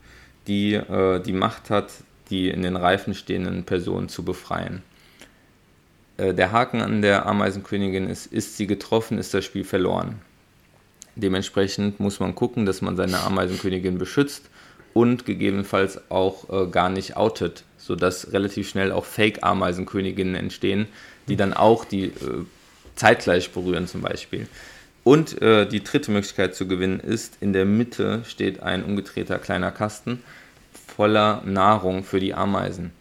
[0.46, 1.90] die äh, die Macht hat,
[2.31, 4.83] die in den Reifen stehenden Personen zu befreien.
[6.18, 10.16] Äh, der Haken an der Ameisenkönigin ist, ist sie getroffen, ist das Spiel verloren.
[11.16, 14.50] Dementsprechend muss man gucken, dass man seine Ameisenkönigin beschützt
[14.92, 20.87] und gegebenenfalls auch äh, gar nicht outet, sodass relativ schnell auch Fake-Ameisenköniginnen entstehen,
[21.28, 22.12] die dann auch die äh,
[22.94, 24.46] zeitgleich berühren zum Beispiel.
[25.04, 29.70] Und äh, die dritte Möglichkeit zu gewinnen ist, in der Mitte steht ein umgedrehter kleiner
[29.70, 30.22] Kasten
[30.87, 32.92] voller Nahrung für die Ameisen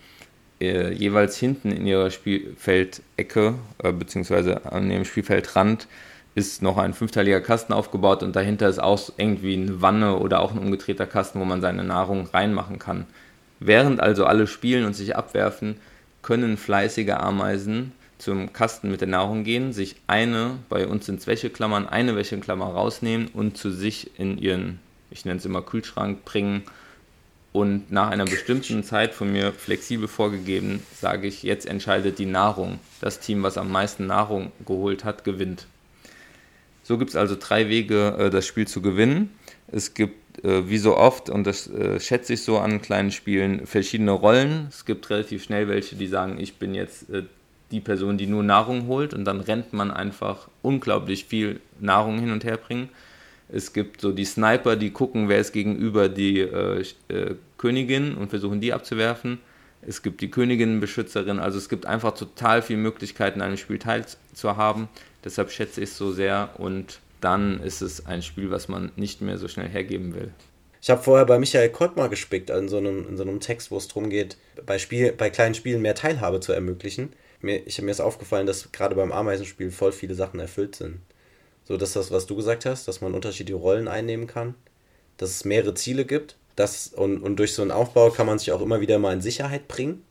[0.59, 5.87] äh, jeweils hinten in ihrer Spielfeldecke, äh, beziehungsweise an ihrem Spielfeldrand,
[6.35, 10.51] ist noch ein fünfteiliger Kasten aufgebaut und dahinter ist auch irgendwie eine Wanne oder auch
[10.51, 13.07] ein umgedrehter Kasten, wo man seine Nahrung reinmachen kann.
[13.59, 15.77] Während also alle spielen und sich abwerfen,
[16.21, 21.27] können fleißige Ameisen zum Kasten mit der Nahrung gehen, sich eine, bei uns sind es
[21.27, 26.63] Wäscheklammern, eine Wäscheklammer rausnehmen und zu sich in ihren, ich nenne es immer Kühlschrank bringen
[27.57, 32.79] und nach einer bestimmten Zeit von mir flexibel vorgegeben, sage ich, jetzt entscheidet die Nahrung.
[33.01, 35.65] Das Team, was am meisten Nahrung geholt hat, gewinnt.
[36.83, 39.31] So gibt es also drei Wege, äh, das Spiel zu gewinnen.
[39.71, 43.65] Es gibt, äh, wie so oft, und das äh, schätze ich so an kleinen Spielen,
[43.65, 44.67] verschiedene Rollen.
[44.69, 47.07] Es gibt relativ schnell welche, die sagen, ich bin jetzt
[47.71, 52.31] die Person, die nur Nahrung holt und dann rennt man einfach unglaublich viel Nahrung hin
[52.31, 52.89] und her bringen.
[53.49, 56.47] Es gibt so die Sniper, die gucken, wer ist gegenüber die
[57.57, 59.39] Königin und versuchen die abzuwerfen.
[59.81, 61.39] Es gibt die Königinnenbeschützerin.
[61.39, 64.87] Also es gibt einfach total viele Möglichkeiten, an einem Spiel teilzuhaben.
[65.23, 69.21] Deshalb schätze ich es so sehr und dann ist es ein Spiel, was man nicht
[69.21, 70.31] mehr so schnell hergeben will.
[70.81, 73.77] Ich habe vorher bei Michael Koltmar gespickt in so einem, in so einem Text, wo
[73.77, 77.13] es darum geht, bei, Spiel, bei kleinen Spielen mehr Teilhabe zu ermöglichen.
[77.41, 80.99] Mir, ich, mir ist aufgefallen, dass gerade beim Ameisenspiel voll viele Sachen erfüllt sind.
[81.65, 84.55] So, dass das, was du gesagt hast, dass man unterschiedliche Rollen einnehmen kann,
[85.17, 86.37] dass es mehrere Ziele gibt.
[86.57, 89.21] Das, und, und durch so einen Aufbau kann man sich auch immer wieder mal in
[89.21, 90.03] Sicherheit bringen.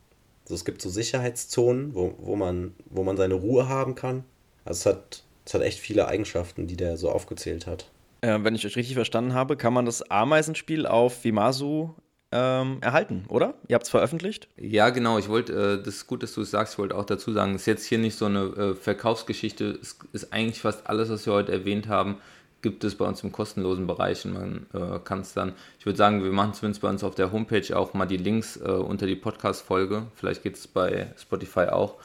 [0.45, 4.23] Also es gibt so Sicherheitszonen, wo, wo, man, wo man seine Ruhe haben kann.
[4.65, 7.89] Also es hat Es hat echt viele Eigenschaften, die der so aufgezählt hat.
[8.21, 11.91] Äh, wenn ich euch richtig verstanden habe, kann man das Ameisenspiel auf Vimasu
[12.31, 13.53] ähm, erhalten, oder?
[13.69, 14.49] Ihr habt es veröffentlicht?
[14.57, 15.17] Ja, genau.
[15.17, 16.73] Ich wollte, äh, das ist gut, dass du es sagst.
[16.73, 19.79] Ich wollte auch dazu sagen, es ist jetzt hier nicht so eine äh, Verkaufsgeschichte.
[19.81, 22.17] Es ist eigentlich fast alles, was wir heute erwähnt haben,
[22.61, 25.97] gibt es bei uns im kostenlosen Bereich und man äh, kann es dann, ich würde
[25.97, 29.05] sagen, wir machen zumindest bei uns auf der Homepage auch mal die Links äh, unter
[29.05, 30.07] die Podcast-Folge.
[30.15, 31.95] Vielleicht geht es bei Spotify auch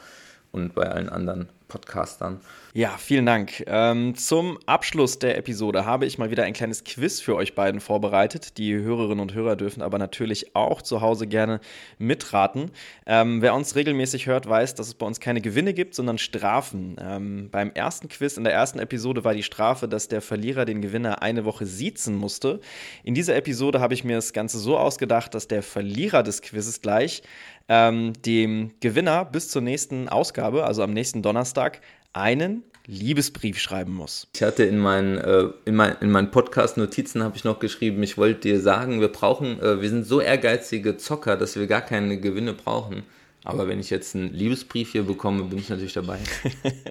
[0.53, 2.39] und bei allen anderen Podcastern.
[2.75, 3.63] Ja, vielen Dank.
[3.67, 7.81] Ähm, zum Abschluss der Episode habe ich mal wieder ein kleines Quiz für euch beiden
[7.81, 8.57] vorbereitet.
[8.57, 11.59] Die Hörerinnen und Hörer dürfen aber natürlich auch zu Hause gerne
[11.97, 12.71] mitraten.
[13.05, 16.95] Ähm, wer uns regelmäßig hört, weiß, dass es bei uns keine Gewinne gibt, sondern Strafen.
[16.99, 20.81] Ähm, beim ersten Quiz in der ersten Episode war die Strafe, dass der Verlierer den
[20.81, 22.59] Gewinner eine Woche siezen musste.
[23.03, 26.81] In dieser Episode habe ich mir das Ganze so ausgedacht, dass der Verlierer des Quizzes
[26.81, 27.23] gleich
[27.69, 31.81] ähm, dem Gewinner bis zur nächsten Ausgabe, also am nächsten Donnerstag,
[32.13, 34.27] einen Liebesbrief schreiben muss.
[34.35, 38.17] Ich hatte in meinen, äh, in, mein, in meinen Podcast-Notizen habe ich noch geschrieben, ich
[38.17, 42.19] wollte dir sagen, wir brauchen, äh, wir sind so ehrgeizige Zocker, dass wir gar keine
[42.19, 43.03] Gewinne brauchen.
[43.45, 46.19] Aber wenn ich jetzt einen Liebesbrief hier bekomme, bin ich natürlich dabei.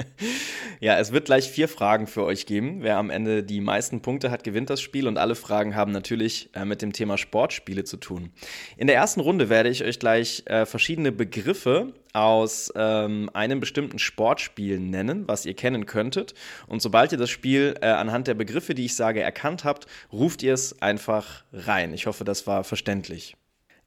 [0.81, 2.83] ja, es wird gleich vier Fragen für euch geben.
[2.83, 6.51] Wer am Ende die meisten Punkte hat, gewinnt das Spiel und alle Fragen haben natürlich
[6.55, 8.33] äh, mit dem Thema Sportspiele zu tun.
[8.77, 13.99] In der ersten Runde werde ich euch gleich äh, verschiedene Begriffe aus ähm, einem bestimmten
[13.99, 16.35] Sportspiel nennen, was ihr kennen könntet.
[16.67, 20.43] Und sobald ihr das Spiel äh, anhand der Begriffe, die ich sage, erkannt habt, ruft
[20.43, 21.95] ihr es einfach rein.
[21.95, 23.37] Ich hoffe, das war verständlich.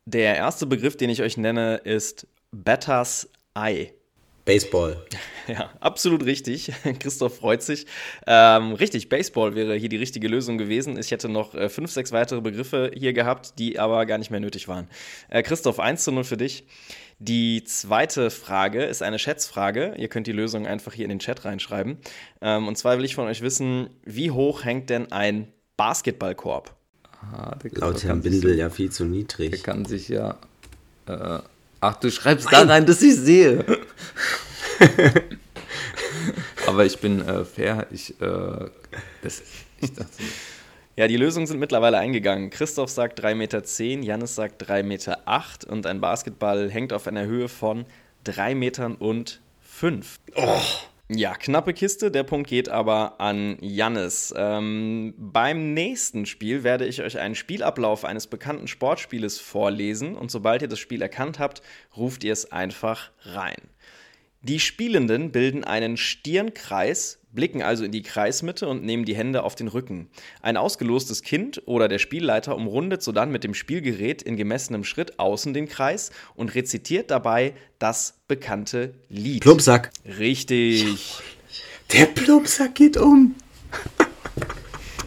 [0.08, 2.28] Der erste Begriff, den ich euch nenne, ist
[2.64, 3.92] Batters Eye.
[4.46, 4.98] Baseball.
[5.48, 6.72] Ja, absolut richtig.
[7.00, 7.86] Christoph freut sich.
[8.26, 10.98] Ähm, richtig, Baseball wäre hier die richtige Lösung gewesen.
[10.98, 14.40] Ich hätte noch äh, fünf, sechs weitere Begriffe hier gehabt, die aber gar nicht mehr
[14.40, 14.88] nötig waren.
[15.30, 16.66] Äh, Christoph, 1 zu 0 für dich.
[17.20, 19.94] Die zweite Frage ist eine Schätzfrage.
[20.00, 22.00] Ihr könnt die Lösung einfach hier in den Chat reinschreiben.
[22.42, 26.76] Ähm, und zwar will ich von euch wissen, wie hoch hängt denn ein Basketballkorb?
[27.22, 29.52] Ah, Laut Herrn Bindel ja viel zu niedrig.
[29.52, 30.40] Der kann sich ja
[31.06, 31.38] äh,
[31.82, 32.68] Ach, du schreibst Nein.
[32.68, 33.64] da rein, dass ich sehe.
[36.68, 37.88] Aber ich bin äh, fair.
[37.92, 38.70] Ich, äh,
[39.22, 39.44] das,
[39.82, 40.10] ich dachte.
[40.98, 42.50] Ja, die Lösungen sind mittlerweile eingegangen.
[42.50, 43.64] Christoph sagt 3,10 Meter,
[44.06, 45.18] Jannis sagt 3,8 Meter
[45.68, 47.86] und ein Basketball hängt auf einer Höhe von
[48.24, 50.20] 3 Metern und 5.
[50.36, 50.62] Oh.
[51.08, 52.10] Ja, knappe Kiste.
[52.10, 54.34] Der Punkt geht aber an Jannis.
[54.36, 60.64] Ähm, beim nächsten Spiel werde ich euch einen Spielablauf eines bekannten Sportspieles vorlesen und sobald
[60.64, 61.62] ihr das Spiel erkannt habt,
[61.96, 63.70] ruft ihr es einfach rein.
[64.48, 69.56] Die Spielenden bilden einen Stirnkreis, blicken also in die Kreismitte und nehmen die Hände auf
[69.56, 70.08] den Rücken.
[70.40, 75.56] Ein ausgelostes Kind oder der Spielleiter umrundet sodann mit dem Spielgerät in gemessenem Schritt außen
[75.56, 79.42] den Kreis und rezitiert dabei das bekannte Lied.
[79.42, 79.90] Plumpsack.
[80.20, 81.16] Richtig.
[81.92, 83.34] Der Plumpsack geht um.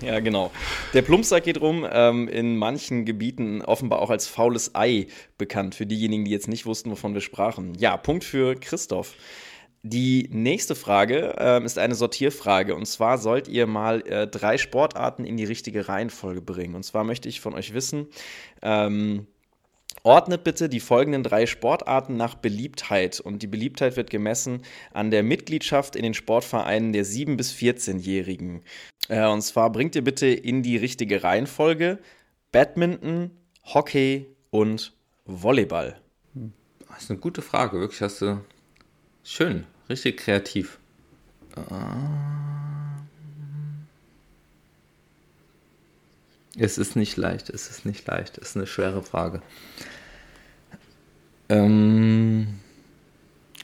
[0.02, 0.50] Ja, genau.
[0.94, 5.86] Der Plumpsack geht rum, ähm, in manchen Gebieten offenbar auch als faules Ei bekannt, für
[5.86, 7.74] diejenigen, die jetzt nicht wussten, wovon wir sprachen.
[7.74, 9.14] Ja, Punkt für Christoph.
[9.82, 12.74] Die nächste Frage äh, ist eine Sortierfrage.
[12.74, 16.74] Und zwar sollt ihr mal äh, drei Sportarten in die richtige Reihenfolge bringen.
[16.74, 18.08] Und zwar möchte ich von euch wissen,
[18.62, 19.26] ähm,
[20.04, 25.22] Ordnet bitte die folgenden drei Sportarten nach Beliebtheit und die Beliebtheit wird gemessen an der
[25.22, 28.62] Mitgliedschaft in den Sportvereinen der 7- bis 14-Jährigen.
[29.08, 31.98] Äh, und zwar bringt ihr bitte in die richtige Reihenfolge
[32.52, 33.30] Badminton,
[33.64, 34.94] Hockey und
[35.24, 36.00] Volleyball.
[36.88, 38.40] Das ist eine gute Frage, wirklich hast du
[39.22, 40.78] schön, richtig kreativ.
[46.56, 49.42] Es ist nicht leicht, es ist nicht leicht, es ist eine schwere Frage.
[51.48, 52.58] Ähm,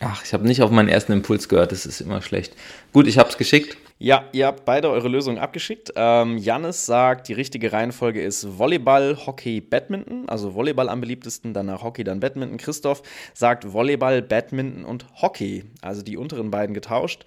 [0.04, 2.54] ach, ich habe nicht auf meinen ersten Impuls gehört, das ist immer schlecht.
[2.92, 3.76] Gut, ich habe es geschickt.
[3.98, 5.92] Ja, ihr habt beide eure Lösungen abgeschickt.
[5.94, 10.28] Ähm, Jannis sagt, die richtige Reihenfolge ist Volleyball, Hockey, Badminton.
[10.28, 12.58] Also Volleyball am beliebtesten, danach Hockey, dann Badminton.
[12.58, 13.02] Christoph
[13.34, 15.64] sagt Volleyball, Badminton und Hockey.
[15.80, 17.24] Also die unteren beiden getauscht.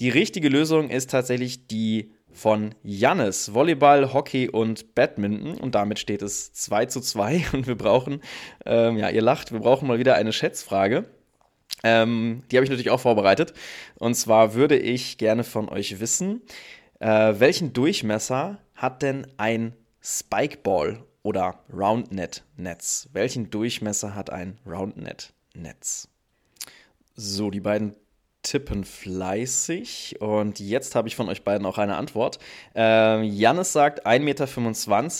[0.00, 3.54] Die richtige Lösung ist tatsächlich die von Jannis.
[3.54, 5.58] Volleyball, Hockey und Badminton.
[5.58, 7.44] Und damit steht es 2 zu 2.
[7.52, 8.20] Und wir brauchen,
[8.64, 11.06] ähm, ja, ihr lacht, wir brauchen mal wieder eine Schätzfrage.
[11.86, 13.54] Ähm, die habe ich natürlich auch vorbereitet.
[13.94, 16.42] Und zwar würde ich gerne von euch wissen,
[16.98, 19.72] äh, welchen Durchmesser hat denn ein
[20.02, 23.08] Spikeball oder Roundnet-Netz?
[23.12, 26.08] Welchen Durchmesser hat ein Roundnet-Netz?
[27.14, 27.94] So, die beiden
[28.42, 30.16] tippen fleißig.
[30.20, 32.40] Und jetzt habe ich von euch beiden auch eine Antwort.
[32.74, 34.20] Ähm, Jannis sagt 1,25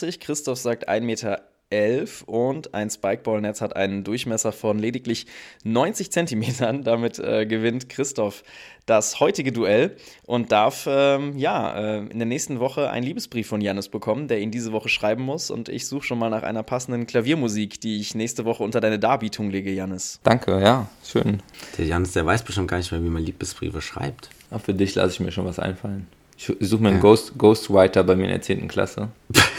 [0.05, 5.27] Meter, Christoph sagt 1,71 Meter 11 und ein Spikeball-Netz hat einen Durchmesser von lediglich
[5.63, 6.83] 90 Zentimetern.
[6.83, 8.43] Damit äh, gewinnt Christoph
[8.85, 13.59] das heutige Duell und darf ähm, ja äh, in der nächsten Woche einen Liebesbrief von
[13.59, 15.51] Janis bekommen, der ihn diese Woche schreiben muss.
[15.51, 18.97] Und ich suche schon mal nach einer passenden Klaviermusik, die ich nächste Woche unter deine
[18.97, 20.19] Darbietung lege, Janis.
[20.23, 21.41] Danke, ja, schön.
[21.77, 24.29] Der Janis, der weiß bestimmt gar nicht mehr, wie man Liebesbriefe schreibt.
[24.51, 26.07] Auch für dich lasse ich mir schon was einfallen.
[26.37, 27.01] Ich suche mir einen ja.
[27.01, 28.67] Ghost, Ghostwriter bei mir in der 10.
[28.67, 29.09] Klasse.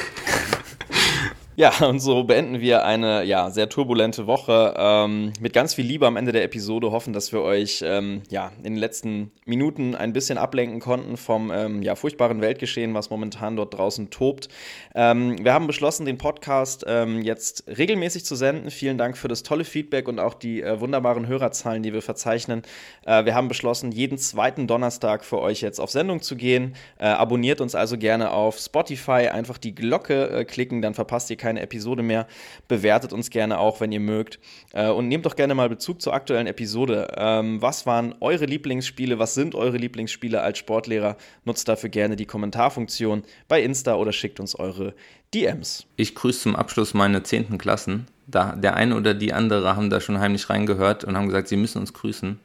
[1.61, 6.07] Ja, und so beenden wir eine ja, sehr turbulente Woche ähm, mit ganz viel Liebe
[6.07, 6.93] am Ende der Episode.
[6.93, 11.51] Hoffen, dass wir euch ähm, ja, in den letzten Minuten ein bisschen ablenken konnten vom
[11.51, 14.49] ähm, ja, furchtbaren Weltgeschehen, was momentan dort draußen tobt.
[14.95, 18.71] Ähm, wir haben beschlossen, den Podcast ähm, jetzt regelmäßig zu senden.
[18.71, 22.63] Vielen Dank für das tolle Feedback und auch die äh, wunderbaren Hörerzahlen, die wir verzeichnen.
[23.05, 26.77] Äh, wir haben beschlossen, jeden zweiten Donnerstag für euch jetzt auf Sendung zu gehen.
[26.99, 31.37] Äh, abonniert uns also gerne auf Spotify, einfach die Glocke äh, klicken, dann verpasst ihr
[31.37, 32.27] keine keine Episode mehr.
[32.69, 34.39] Bewertet uns gerne auch, wenn ihr mögt.
[34.73, 37.09] Äh, und nehmt doch gerne mal Bezug zur aktuellen Episode.
[37.17, 39.19] Ähm, was waren eure Lieblingsspiele?
[39.19, 41.17] Was sind eure Lieblingsspiele als Sportlehrer?
[41.45, 44.95] Nutzt dafür gerne die Kommentarfunktion bei Insta oder schickt uns eure
[45.35, 45.87] DMs.
[45.97, 47.57] Ich grüße zum Abschluss meine 10.
[47.57, 48.07] Klassen.
[48.27, 51.57] Da, der eine oder die andere haben da schon heimlich reingehört und haben gesagt, sie
[51.57, 52.39] müssen uns grüßen.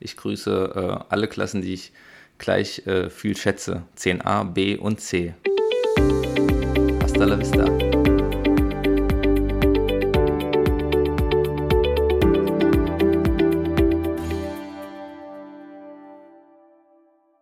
[0.00, 1.92] Ich grüße äh, alle Klassen, die ich
[2.38, 3.84] gleich äh, viel schätze.
[3.96, 5.34] 10a, B und C.
[7.00, 7.89] Hasta la vista.